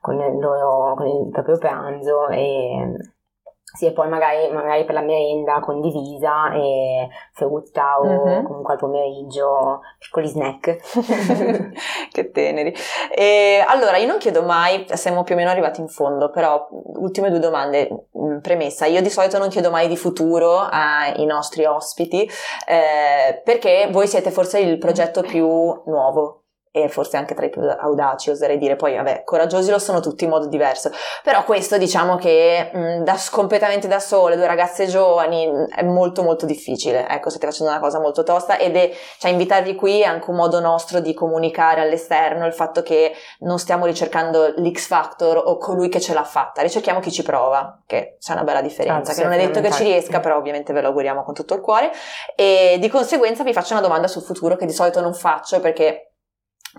con, 0.01 0.19
il 0.19 0.39
loro, 0.39 0.95
con 0.95 1.07
il 1.07 1.29
proprio 1.31 1.57
pranzo 1.57 2.27
e 2.29 2.95
sì, 3.77 3.85
e 3.85 3.91
poi 3.91 4.09
magari, 4.09 4.51
magari, 4.51 4.83
per 4.83 4.95
la 4.95 5.01
merenda 5.01 5.59
condivisa 5.59 6.51
e 6.53 7.07
frutta 7.33 7.99
o 7.99 8.03
uh-huh. 8.03 8.43
comunque 8.43 8.73
al 8.73 8.79
pomeriggio 8.79 9.81
piccoli 9.99 10.27
snack. 10.27 10.77
che 12.11 12.31
teneri. 12.31 12.73
E, 13.13 13.63
allora, 13.67 13.97
io 13.97 14.07
non 14.07 14.17
chiedo 14.17 14.41
mai, 14.41 14.85
siamo 14.93 15.23
più 15.23 15.35
o 15.35 15.37
meno 15.37 15.51
arrivati 15.51 15.81
in 15.81 15.87
fondo, 15.87 16.31
però 16.31 16.67
ultime 16.71 17.29
due 17.29 17.39
domande. 17.39 18.07
Premessa, 18.41 18.85
io 18.85 19.01
di 19.01 19.09
solito 19.09 19.37
non 19.37 19.49
chiedo 19.49 19.69
mai 19.69 19.87
di 19.87 19.97
futuro 19.97 20.57
ai 20.57 21.25
nostri 21.25 21.65
ospiti, 21.65 22.29
eh, 22.67 23.41
perché 23.43 23.87
voi 23.91 24.07
siete 24.07 24.31
forse 24.31 24.59
il 24.59 24.77
progetto 24.77 25.21
più 25.21 25.47
nuovo 25.85 26.43
e 26.83 26.89
forse 26.89 27.17
anche 27.17 27.33
tra 27.33 27.45
i 27.45 27.49
più 27.49 27.61
audaci, 27.61 28.29
oserei 28.29 28.57
dire, 28.57 28.75
poi 28.75 28.95
vabbè, 28.95 29.23
coraggiosi 29.23 29.71
lo 29.71 29.79
sono 29.79 29.99
tutti 29.99 30.23
in 30.23 30.29
modo 30.29 30.47
diverso, 30.47 30.91
però 31.23 31.43
questo 31.43 31.77
diciamo 31.77 32.15
che 32.15 32.69
mh, 32.73 33.03
da, 33.03 33.17
completamente 33.31 33.87
da 33.87 33.99
sole, 33.99 34.35
due 34.35 34.47
ragazze 34.47 34.87
giovani, 34.87 35.49
è 35.73 35.83
molto 35.83 36.23
molto 36.23 36.45
difficile, 36.45 37.07
ecco, 37.07 37.29
state 37.29 37.45
facendo 37.45 37.71
una 37.71 37.81
cosa 37.81 37.99
molto 37.99 38.23
tosta 38.23 38.57
ed 38.57 38.75
è, 38.75 38.91
cioè 39.17 39.31
invitarvi 39.31 39.75
qui 39.75 40.01
è 40.01 40.05
anche 40.05 40.29
un 40.29 40.35
modo 40.35 40.59
nostro 40.59 40.99
di 40.99 41.13
comunicare 41.13 41.81
all'esterno 41.81 42.45
il 42.45 42.53
fatto 42.53 42.81
che 42.81 43.13
non 43.39 43.59
stiamo 43.59 43.85
ricercando 43.85 44.53
l'X 44.57 44.87
Factor 44.87 45.41
o 45.43 45.57
colui 45.57 45.89
che 45.89 45.99
ce 45.99 46.13
l'ha 46.13 46.23
fatta, 46.23 46.61
ricerchiamo 46.61 46.99
chi 46.99 47.11
ci 47.11 47.23
prova, 47.23 47.81
che 47.85 48.17
c'è 48.19 48.33
una 48.33 48.43
bella 48.43 48.61
differenza, 48.61 49.11
ah, 49.11 49.15
che 49.15 49.23
non 49.23 49.33
è 49.33 49.37
detto 49.37 49.61
che 49.61 49.71
ci 49.71 49.83
riesca, 49.83 50.19
però 50.19 50.37
ovviamente 50.37 50.73
ve 50.73 50.81
lo 50.81 50.87
auguriamo 50.87 51.23
con 51.23 51.33
tutto 51.33 51.53
il 51.53 51.61
cuore. 51.61 51.91
E 52.35 52.77
di 52.79 52.89
conseguenza 52.89 53.43
vi 53.43 53.53
faccio 53.53 53.73
una 53.73 53.81
domanda 53.81 54.07
sul 54.07 54.21
futuro 54.21 54.55
che 54.55 54.65
di 54.65 54.73
solito 54.73 55.01
non 55.01 55.13
faccio 55.13 55.59
perché 55.59 56.08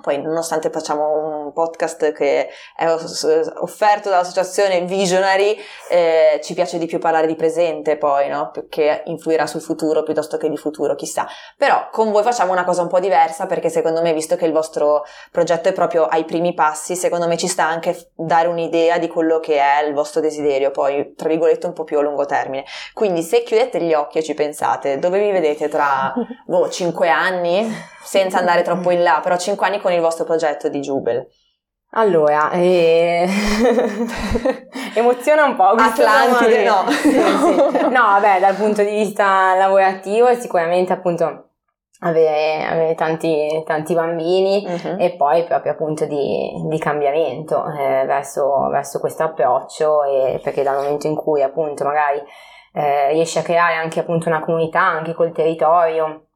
poi, 0.00 0.20
nonostante 0.20 0.70
facciamo 0.70 1.39
un 1.39 1.39
podcast 1.52 2.12
che 2.12 2.48
è 2.76 2.88
offerto 2.90 4.08
dall'associazione 4.08 4.82
Visionary, 4.82 5.56
eh, 5.88 6.40
ci 6.42 6.54
piace 6.54 6.78
di 6.78 6.86
più 6.86 6.98
parlare 6.98 7.26
di 7.26 7.34
presente 7.34 7.96
poi, 7.96 8.28
no? 8.28 8.50
Che 8.68 9.02
influirà 9.06 9.46
sul 9.46 9.60
futuro 9.60 10.02
piuttosto 10.02 10.36
che 10.36 10.48
di 10.48 10.56
futuro, 10.56 10.94
chissà. 10.94 11.26
Però 11.56 11.88
con 11.90 12.10
voi 12.10 12.22
facciamo 12.22 12.52
una 12.52 12.64
cosa 12.64 12.82
un 12.82 12.88
po' 12.88 13.00
diversa 13.00 13.46
perché 13.46 13.68
secondo 13.68 14.02
me, 14.02 14.12
visto 14.12 14.36
che 14.36 14.46
il 14.46 14.52
vostro 14.52 15.04
progetto 15.30 15.68
è 15.68 15.72
proprio 15.72 16.06
ai 16.06 16.24
primi 16.24 16.54
passi, 16.54 16.96
secondo 16.96 17.26
me 17.26 17.36
ci 17.36 17.48
sta 17.48 17.64
anche 17.64 18.10
dare 18.14 18.48
un'idea 18.48 18.98
di 18.98 19.08
quello 19.08 19.40
che 19.40 19.58
è 19.58 19.82
il 19.84 19.94
vostro 19.94 20.20
desiderio, 20.20 20.70
poi, 20.70 21.14
tra 21.14 21.28
virgolette, 21.28 21.66
un 21.66 21.72
po' 21.72 21.84
più 21.84 21.98
a 21.98 22.02
lungo 22.02 22.26
termine. 22.26 22.64
Quindi, 22.94 23.22
se 23.22 23.42
chiudete 23.42 23.80
gli 23.80 23.94
occhi 23.94 24.18
e 24.18 24.22
ci 24.22 24.34
pensate, 24.34 24.98
dove 24.98 25.20
vi 25.20 25.30
vedete 25.30 25.68
tra, 25.68 26.12
boh, 26.46 26.68
5 26.68 27.08
anni? 27.08 27.88
senza 28.02 28.38
andare 28.38 28.62
troppo 28.62 28.90
in 28.90 29.02
là, 29.02 29.20
però 29.22 29.36
5 29.36 29.66
anni 29.66 29.80
con 29.80 29.92
il 29.92 30.00
vostro 30.00 30.24
progetto 30.24 30.68
di 30.68 30.80
Jubel. 30.80 31.28
Allora, 31.92 32.50
eh... 32.52 33.28
emoziona 34.94 35.44
un 35.44 35.56
po'. 35.56 35.70
Atlantide, 35.70 36.64
no. 36.64 36.84
No, 37.90 38.02
vabbè, 38.02 38.38
dal 38.38 38.54
punto 38.54 38.82
di 38.82 38.90
vista 38.90 39.54
lavorativo 39.56 40.32
sicuramente 40.34 40.92
appunto 40.92 41.48
avere, 42.00 42.64
avere 42.64 42.94
tanti, 42.94 43.62
tanti, 43.66 43.94
bambini 43.94 44.64
uh-huh. 44.66 44.96
e 44.98 45.16
poi 45.16 45.44
proprio 45.44 45.72
appunto 45.72 46.06
di, 46.06 46.52
di 46.68 46.78
cambiamento 46.78 47.64
eh, 47.66 48.04
verso, 48.06 48.68
verso, 48.70 49.00
questo 49.00 49.24
approccio 49.24 50.04
e 50.04 50.40
perché 50.42 50.62
dal 50.62 50.76
momento 50.76 51.08
in 51.08 51.16
cui 51.16 51.42
appunto 51.42 51.84
magari 51.84 52.22
eh, 52.72 53.08
riesci 53.12 53.38
a 53.38 53.42
creare 53.42 53.74
anche 53.74 54.00
appunto 54.00 54.28
una 54.28 54.40
comunità 54.40 54.80
anche 54.80 55.12
col 55.12 55.32
territorio 55.32 56.28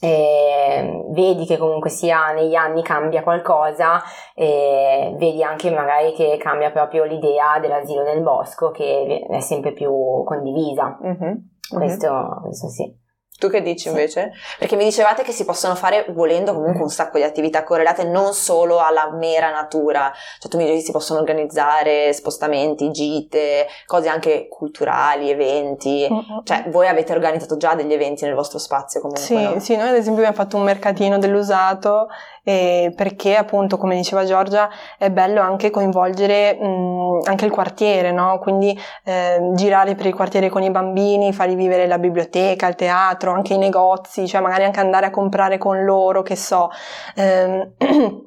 eh, 0.00 1.06
vedi 1.10 1.44
che 1.44 1.56
comunque 1.56 1.90
sia 1.90 2.32
negli 2.32 2.54
anni 2.54 2.82
cambia 2.82 3.22
qualcosa 3.22 4.00
e 4.34 5.14
vedi 5.18 5.42
anche 5.42 5.70
magari 5.70 6.12
che 6.12 6.36
cambia 6.38 6.70
proprio 6.70 7.04
l'idea 7.04 7.58
dell'asilo 7.60 8.02
nel 8.02 8.22
bosco 8.22 8.70
che 8.70 9.26
è 9.28 9.40
sempre 9.40 9.72
più 9.72 9.92
condivisa. 10.24 10.98
Mm-hmm. 11.02 11.34
Questo, 11.70 12.12
mm-hmm. 12.12 12.40
questo 12.42 12.68
sì. 12.68 13.06
Tu 13.38 13.48
che 13.48 13.62
dici 13.62 13.86
invece? 13.86 14.32
Perché 14.58 14.74
mi 14.74 14.82
dicevate 14.82 15.22
che 15.22 15.30
si 15.30 15.44
possono 15.44 15.76
fare 15.76 16.06
volendo 16.08 16.52
comunque 16.52 16.82
un 16.82 16.90
sacco 16.90 17.18
di 17.18 17.22
attività 17.22 17.62
correlate 17.62 18.02
non 18.02 18.34
solo 18.34 18.80
alla 18.80 19.12
mera 19.12 19.52
natura, 19.52 20.12
cioè 20.40 20.50
tu 20.50 20.56
mi 20.56 20.64
dici 20.64 20.86
si 20.86 20.90
possono 20.90 21.20
organizzare 21.20 22.12
spostamenti, 22.12 22.90
gite, 22.90 23.68
cose 23.86 24.08
anche 24.08 24.48
culturali, 24.48 25.30
eventi, 25.30 26.08
mm-hmm. 26.10 26.38
cioè 26.42 26.64
voi 26.70 26.88
avete 26.88 27.12
organizzato 27.12 27.56
già 27.56 27.76
degli 27.76 27.92
eventi 27.92 28.24
nel 28.24 28.34
vostro 28.34 28.58
spazio 28.58 29.00
comunque? 29.00 29.24
Sì, 29.24 29.40
no? 29.40 29.60
sì 29.60 29.76
noi 29.76 29.90
ad 29.90 29.94
esempio 29.94 30.24
abbiamo 30.24 30.34
fatto 30.34 30.56
un 30.56 30.64
mercatino 30.64 31.18
dell'usato 31.18 32.08
eh, 32.48 32.94
perché 32.96 33.36
appunto 33.36 33.76
come 33.76 33.94
diceva 33.94 34.24
Giorgia 34.24 34.70
è 34.96 35.10
bello 35.10 35.42
anche 35.42 35.68
coinvolgere 35.68 36.54
mh, 36.54 37.20
anche 37.24 37.44
il 37.44 37.50
quartiere, 37.50 38.10
no? 38.10 38.38
quindi 38.38 38.76
eh, 39.04 39.50
girare 39.52 39.94
per 39.94 40.06
il 40.06 40.14
quartiere 40.14 40.48
con 40.48 40.62
i 40.62 40.70
bambini, 40.70 41.34
fargli 41.34 41.56
vivere 41.56 41.86
la 41.86 41.98
biblioteca, 41.98 42.66
il 42.66 42.74
teatro, 42.74 43.27
anche 43.30 43.54
i 43.54 43.58
negozi, 43.58 44.26
cioè 44.26 44.40
magari 44.40 44.64
anche 44.64 44.80
andare 44.80 45.06
a 45.06 45.10
comprare 45.10 45.58
con 45.58 45.84
loro, 45.84 46.22
che 46.22 46.36
so. 46.36 46.70
Eh, 47.14 47.72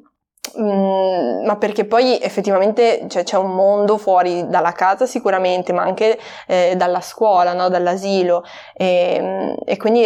Mm, 0.58 1.46
ma 1.46 1.56
perché 1.56 1.86
poi 1.86 2.20
effettivamente 2.20 3.06
cioè, 3.08 3.22
c'è 3.22 3.38
un 3.38 3.54
mondo 3.54 3.96
fuori 3.96 4.46
dalla 4.48 4.72
casa 4.72 5.06
sicuramente, 5.06 5.72
ma 5.72 5.82
anche 5.82 6.18
eh, 6.46 6.74
dalla 6.76 7.00
scuola, 7.00 7.54
no? 7.54 7.68
dall'asilo 7.70 8.44
e, 8.74 9.56
e, 9.64 9.76
quindi 9.78 10.04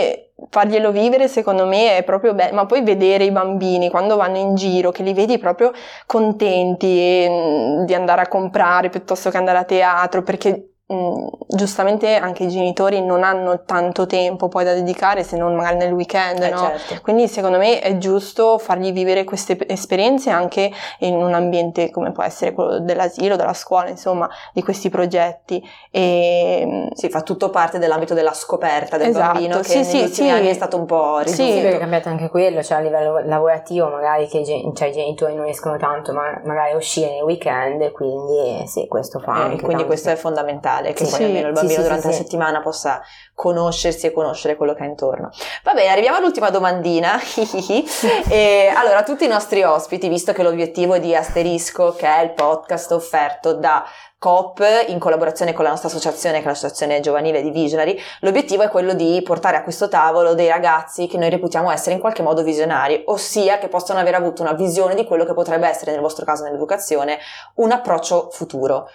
farglielo 0.50 0.92
vivere 0.92 1.26
secondo 1.26 1.66
me 1.66 1.96
è 1.96 2.04
proprio 2.04 2.34
bello, 2.34 2.54
ma 2.54 2.66
poi 2.66 2.82
vedere 2.82 3.24
i 3.24 3.32
bambini 3.32 3.90
quando 3.90 4.16
vanno 4.16 4.36
in 4.38 4.54
giro, 4.54 4.92
che 4.92 5.02
li 5.02 5.14
vedi 5.14 5.38
proprio 5.38 5.72
contenti 6.06 6.86
e, 6.86 7.28
mm, 7.28 7.84
di 7.84 7.94
andare 7.94 8.20
a 8.20 8.28
comprare 8.28 8.88
piuttosto 8.88 9.30
che 9.30 9.36
andare 9.38 9.58
a 9.58 9.64
teatro, 9.64 10.22
perché 10.22 10.75
Mm, 10.92 11.26
giustamente 11.48 12.14
anche 12.14 12.44
i 12.44 12.48
genitori 12.48 13.04
non 13.04 13.24
hanno 13.24 13.64
tanto 13.64 14.06
tempo 14.06 14.46
poi 14.46 14.62
da 14.62 14.72
dedicare 14.72 15.24
se 15.24 15.36
non 15.36 15.56
magari 15.56 15.78
nel 15.78 15.92
weekend, 15.92 16.40
eh, 16.40 16.50
no? 16.50 16.58
certo. 16.58 17.00
Quindi 17.02 17.26
secondo 17.26 17.58
me 17.58 17.80
è 17.80 17.98
giusto 17.98 18.56
fargli 18.58 18.92
vivere 18.92 19.24
queste 19.24 19.58
esperienze 19.66 20.30
anche 20.30 20.70
in 21.00 21.16
un 21.16 21.34
ambiente 21.34 21.90
come 21.90 22.12
può 22.12 22.22
essere 22.22 22.52
quello 22.52 22.78
dell'asilo, 22.78 23.34
della 23.34 23.52
scuola, 23.52 23.88
insomma, 23.88 24.30
di 24.52 24.62
questi 24.62 24.88
progetti. 24.88 25.60
E... 25.90 26.62
Mm, 26.64 26.86
sì, 26.92 27.08
fa 27.08 27.22
tutto 27.22 27.50
parte 27.50 27.80
dell'ambito 27.80 28.14
della 28.14 28.32
scoperta 28.32 28.96
del 28.96 29.08
esatto. 29.08 29.32
bambino 29.32 29.56
che 29.58 29.82
sì, 29.82 29.98
negli 29.98 30.06
sì, 30.06 30.14
sì. 30.14 30.28
anni 30.28 30.46
è 30.46 30.54
stato 30.54 30.76
un 30.76 30.86
po' 30.86 31.18
ridotto. 31.18 31.42
Sì, 31.42 31.50
perché 31.62 31.76
è 31.76 31.80
cambiato 31.80 32.10
anche 32.10 32.28
quello, 32.28 32.62
cioè 32.62 32.78
a 32.78 32.80
livello 32.82 33.18
lavorativo 33.24 33.88
magari 33.88 34.28
che 34.28 34.44
cioè, 34.44 34.86
i 34.86 34.92
genitori 34.92 35.34
non 35.34 35.46
riescono 35.46 35.78
tanto, 35.78 36.12
ma 36.12 36.40
magari 36.44 36.74
a 36.74 36.76
uscire 36.76 37.10
nei 37.10 37.22
weekend, 37.22 37.90
quindi 37.90 38.64
sì, 38.68 38.86
questo 38.86 39.18
fa. 39.18 39.46
Eh, 39.46 39.56
quindi 39.56 39.68
tanto. 39.68 39.86
questo 39.86 40.10
è 40.10 40.14
fondamentale 40.14 40.74
generale, 40.76 40.92
che 40.92 41.04
sì, 41.04 41.16
poi 41.16 41.24
almeno 41.24 41.48
il 41.48 41.52
bambino 41.54 41.74
sì, 41.74 41.82
durante 41.82 42.06
la 42.06 42.12
settimana 42.12 42.60
possa 42.60 43.00
conoscersi 43.34 44.06
e 44.06 44.12
conoscere 44.12 44.56
quello 44.56 44.74
che 44.74 44.82
ha 44.82 44.86
intorno. 44.86 45.30
Va 45.62 45.74
bene, 45.74 45.88
arriviamo 45.88 46.16
all'ultima 46.16 46.50
domandina. 46.50 47.18
e, 48.28 48.72
allora, 48.74 49.02
tutti 49.02 49.24
i 49.24 49.28
nostri 49.28 49.62
ospiti, 49.62 50.08
visto 50.08 50.32
che 50.32 50.42
l'obiettivo 50.42 50.94
è 50.94 51.00
di 51.00 51.14
Asterisco, 51.14 51.94
che 51.94 52.06
è 52.06 52.22
il 52.22 52.32
podcast 52.32 52.92
offerto 52.92 53.54
da 53.54 53.84
COP 54.18 54.64
in 54.88 54.98
collaborazione 54.98 55.52
con 55.52 55.64
la 55.64 55.70
nostra 55.70 55.88
associazione, 55.88 56.38
che 56.38 56.44
è 56.44 56.48
l'associazione 56.48 57.00
giovanile 57.00 57.42
di 57.42 57.50
Visionary, 57.50 57.98
l'obiettivo 58.20 58.62
è 58.62 58.68
quello 58.70 58.94
di 58.94 59.20
portare 59.22 59.58
a 59.58 59.62
questo 59.62 59.88
tavolo 59.88 60.34
dei 60.34 60.48
ragazzi 60.48 61.06
che 61.06 61.18
noi 61.18 61.28
reputiamo 61.28 61.70
essere 61.70 61.94
in 61.94 62.00
qualche 62.00 62.22
modo 62.22 62.42
visionari, 62.42 63.02
ossia 63.06 63.58
che 63.58 63.68
possono 63.68 63.98
aver 63.98 64.14
avuto 64.14 64.40
una 64.40 64.54
visione 64.54 64.94
di 64.94 65.04
quello 65.04 65.26
che 65.26 65.34
potrebbe 65.34 65.68
essere, 65.68 65.92
nel 65.92 66.00
vostro 66.00 66.24
caso 66.24 66.44
nell'educazione, 66.44 67.18
un 67.56 67.72
approccio 67.72 68.30
futuro. 68.32 68.88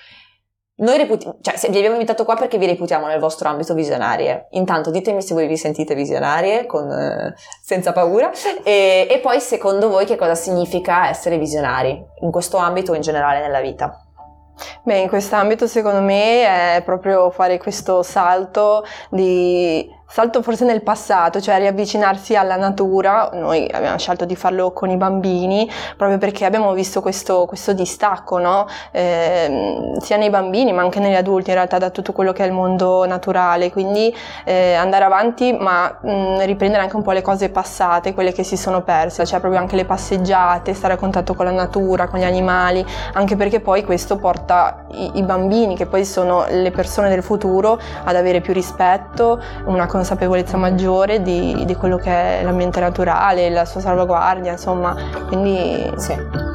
Noi 0.82 0.98
reputiamo, 0.98 1.38
cioè 1.42 1.56
vi 1.70 1.78
abbiamo 1.78 1.96
invitato 1.96 2.26
qua 2.26 2.36
perché 2.36 2.58
vi 2.58 2.66
reputiamo 2.66 3.06
nel 3.06 3.20
vostro 3.20 3.50
ambito 3.50 3.76
visionarie. 3.76 4.48
Intanto 4.52 4.90
ditemi 4.90 5.22
se 5.22 5.36
voi 5.36 5.48
vi 5.48 5.56
sentite 5.56 5.94
visionarie, 5.94 6.66
con, 6.66 6.92
eh, 6.92 7.36
senza 7.62 7.92
paura, 7.92 8.32
e, 8.64 9.08
e 9.10 9.20
poi 9.20 9.40
secondo 9.40 9.90
voi 9.90 10.06
che 10.06 10.16
cosa 10.16 10.34
significa 10.34 11.08
essere 11.08 11.38
visionari 11.38 12.04
in 12.22 12.32
questo 12.32 12.58
ambito 12.58 12.94
o 12.94 12.96
in 12.96 13.02
generale 13.02 13.42
nella 13.42 13.62
vita. 13.62 14.06
Beh, 14.84 14.98
in 14.98 15.08
questo 15.08 15.36
ambito 15.36 15.68
secondo 15.68 16.02
me 16.02 16.76
è 16.76 16.82
proprio 16.84 17.30
fare 17.30 17.58
questo 17.58 18.02
salto 18.04 18.84
di 19.10 19.88
salto 20.12 20.42
forse 20.42 20.66
nel 20.66 20.84
passato, 20.84 21.40
cioè 21.40 21.58
riavvicinarsi 21.58 22.36
alla 22.36 22.58
natura, 22.58 23.30
noi 23.32 23.70
abbiamo 23.72 23.98
scelto 23.98 24.26
di 24.26 24.36
farlo 24.36 24.72
con 24.72 24.90
i 24.90 24.98
bambini 24.98 25.72
proprio 25.96 26.18
perché 26.18 26.44
abbiamo 26.44 26.74
visto 26.74 27.02
questo, 27.02 27.46
questo 27.46 27.72
distacco, 27.72 28.38
no? 28.38 28.68
eh, 28.92 29.94
sia 30.00 30.18
nei 30.18 30.30
bambini 30.30 30.74
ma 30.74 30.82
anche 30.82 31.00
negli 31.00 31.16
adulti 31.16 31.52
in 31.52 31.56
realtà 31.56 31.78
da 31.78 31.92
tutto 31.92 32.12
quello 32.12 32.34
che 32.34 32.44
è 32.44 32.46
il 32.46 32.52
mondo 32.52 33.06
naturale, 33.06 33.72
quindi 33.72 34.14
eh, 34.44 34.74
andare 34.74 35.06
avanti 35.06 35.54
ma 35.54 35.98
mh, 36.02 36.44
riprendere 36.44 36.84
anche 36.84 36.98
un 36.98 37.04
po' 37.04 37.14
le 37.14 37.22
cose 37.22 37.48
passate, 37.50 38.14
quelle 38.14 38.34
che 38.34 38.44
si 38.44 38.58
sono 38.58 38.82
perse, 38.82 39.26
cioè 39.26 39.40
proprio 39.40 39.62
anche 39.62 39.78
le 39.78 39.86
passeggiate, 39.86 40.74
stare 40.74 40.96
a 40.96 40.98
contatto 40.98 41.36
con 41.36 41.46
la 41.46 41.52
natura, 41.52 42.10
con 42.10 42.20
gli 42.20 42.26
animali, 42.26 42.86
anche 43.14 43.38
perché 43.38 43.62
poi 43.62 43.86
questo 43.86 44.18
porta 44.18 44.88
i, 44.92 45.12
i 45.14 45.24
bambini, 45.24 45.78
che 45.78 45.86
poi 45.86 46.04
sono 46.04 46.44
le 46.50 46.72
persone 46.72 47.08
del 47.08 47.24
futuro, 47.24 47.80
ad 48.04 48.18
avere 48.18 48.42
più 48.42 48.52
rispetto, 48.52 49.42
una 49.68 49.86
consapevolezza 50.02 50.58
maggiore 50.58 51.22
di, 51.22 51.64
di 51.66 51.76
quello 51.76 51.98
che 51.98 52.40
è 52.40 52.44
l'ambiente 52.44 52.80
naturale, 52.80 53.50
la 53.52 53.66
sua 53.66 53.82
salvaguardia, 53.82 54.52
insomma, 54.52 54.96
quindi 55.28 55.92
sì. 55.98 56.51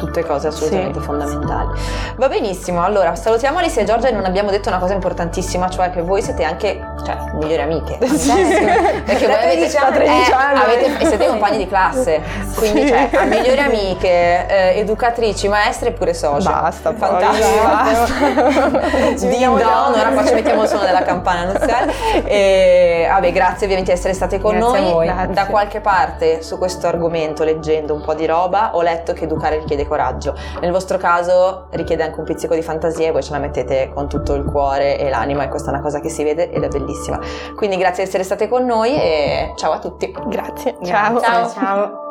Tutte 0.00 0.24
cose 0.24 0.48
assolutamente 0.48 0.98
sì. 0.98 1.04
fondamentali. 1.04 1.78
Va 2.16 2.28
benissimo, 2.28 2.82
allora 2.82 3.14
salutiamo 3.14 3.58
Alice 3.58 3.80
e 3.80 3.84
Giorgia 3.84 4.08
e 4.08 4.12
non 4.12 4.24
abbiamo 4.24 4.50
detto 4.50 4.68
una 4.68 4.78
cosa 4.78 4.94
importantissima, 4.94 5.68
cioè 5.68 5.90
che 5.90 6.00
voi 6.00 6.22
siete 6.22 6.42
anche 6.42 6.80
cioè, 7.04 7.16
migliori 7.34 7.62
amiche. 7.62 7.98
Sì, 8.20 8.44
sì. 8.44 8.64
Perché 9.04 9.26
voi 9.26 9.36
avete, 9.36 9.76
eh, 10.04 10.32
avete, 10.32 11.06
siete 11.06 11.26
compagni 11.28 11.58
di 11.58 11.66
classe, 11.66 12.20
quindi 12.54 12.86
cioè, 12.86 13.08
migliori 13.26 13.60
amiche, 13.60 14.46
eh, 14.46 14.78
educatrici, 14.78 15.48
maestre 15.48 15.90
e 15.90 15.92
pure 15.92 16.14
social. 16.14 16.52
Basta, 16.52 16.92
fantastico. 16.92 17.62
Basta. 17.62 19.26
Din 19.26 19.56
don, 19.56 19.92
ora 19.94 20.10
qua 20.12 20.26
ci 20.26 20.34
mettiamo 20.34 20.62
il 20.62 20.68
suono 20.68 20.84
della 20.84 21.02
campana 21.02 21.52
nuziale. 21.52 21.92
E, 22.30 22.79
vabbè, 23.14 23.32
grazie 23.32 23.64
ovviamente 23.66 23.92
di 23.92 23.98
essere 23.98 24.14
state 24.14 24.38
con 24.38 24.56
grazie 24.56 24.80
noi. 24.80 25.06
Da 25.32 25.46
qualche 25.46 25.80
parte 25.80 26.42
su 26.42 26.58
questo 26.58 26.86
argomento, 26.86 27.44
leggendo 27.44 27.94
un 27.94 28.02
po' 28.02 28.14
di 28.14 28.26
roba, 28.26 28.74
ho 28.74 28.82
letto 28.82 29.12
che 29.12 29.24
educare 29.24 29.58
richiede 29.58 29.86
coraggio. 29.86 30.34
Nel 30.60 30.70
vostro 30.70 30.98
caso 30.98 31.68
richiede 31.70 32.02
anche 32.02 32.18
un 32.18 32.24
pizzico 32.24 32.54
di 32.54 32.62
fantasia 32.62 33.08
e 33.08 33.10
voi 33.12 33.22
ce 33.22 33.32
la 33.32 33.38
mettete 33.38 33.90
con 33.94 34.08
tutto 34.08 34.34
il 34.34 34.44
cuore 34.44 34.98
e 34.98 35.08
l'anima 35.08 35.44
e 35.44 35.48
questa 35.48 35.70
è 35.70 35.72
una 35.74 35.82
cosa 35.82 36.00
che 36.00 36.08
si 36.08 36.24
vede 36.24 36.50
ed 36.50 36.62
è 36.62 36.68
bellissima. 36.68 37.18
Quindi 37.56 37.76
grazie 37.76 38.02
di 38.02 38.08
essere 38.08 38.24
state 38.24 38.48
con 38.48 38.64
noi 38.64 38.94
e 38.94 39.52
ciao 39.56 39.72
a 39.72 39.78
tutti. 39.78 40.14
Grazie. 40.26 40.76
Ciao. 40.82 41.20
Ciao. 41.20 41.50
ciao. 41.50 42.08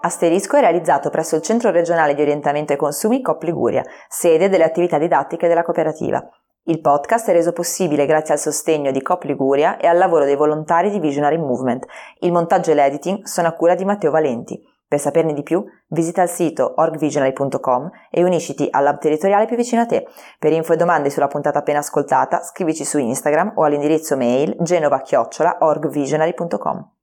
Asterisco 0.00 0.56
è 0.56 0.60
realizzato 0.60 1.10
presso 1.10 1.34
il 1.34 1.42
Centro 1.42 1.70
regionale 1.70 2.14
di 2.14 2.22
orientamento 2.22 2.72
ai 2.72 2.78
consumi 2.78 3.20
COP 3.22 3.42
Liguria, 3.42 3.82
sede 4.08 4.48
delle 4.48 4.64
attività 4.64 4.98
didattiche 4.98 5.48
della 5.48 5.64
cooperativa. 5.64 6.22
Il 6.68 6.80
podcast 6.80 7.28
è 7.28 7.32
reso 7.32 7.52
possibile 7.52 8.06
grazie 8.06 8.34
al 8.34 8.40
sostegno 8.40 8.90
di 8.90 9.00
COP 9.00 9.22
Liguria 9.22 9.76
e 9.76 9.86
al 9.86 9.96
lavoro 9.96 10.24
dei 10.24 10.34
volontari 10.34 10.90
di 10.90 10.98
Visionary 10.98 11.36
Movement. 11.36 11.86
Il 12.18 12.32
montaggio 12.32 12.72
e 12.72 12.74
l'editing 12.74 13.22
sono 13.22 13.46
a 13.46 13.52
cura 13.52 13.76
di 13.76 13.84
Matteo 13.84 14.10
Valenti. 14.10 14.60
Per 14.88 14.98
saperne 14.98 15.32
di 15.32 15.44
più, 15.44 15.64
visita 15.90 16.22
il 16.22 16.28
sito 16.28 16.74
orgvisionary.com 16.76 17.88
e 18.10 18.24
unisciti 18.24 18.66
all'hub 18.68 18.98
territoriale 18.98 19.46
più 19.46 19.54
vicino 19.54 19.82
a 19.82 19.86
te. 19.86 20.08
Per 20.40 20.52
info 20.52 20.72
e 20.72 20.76
domande 20.76 21.08
sulla 21.08 21.28
puntata 21.28 21.60
appena 21.60 21.78
ascoltata, 21.78 22.42
scrivici 22.42 22.84
su 22.84 22.98
Instagram 22.98 23.52
o 23.54 23.62
all'indirizzo 23.62 24.16
mail 24.16 24.56
genova-orgvisionary.com. 24.58 26.95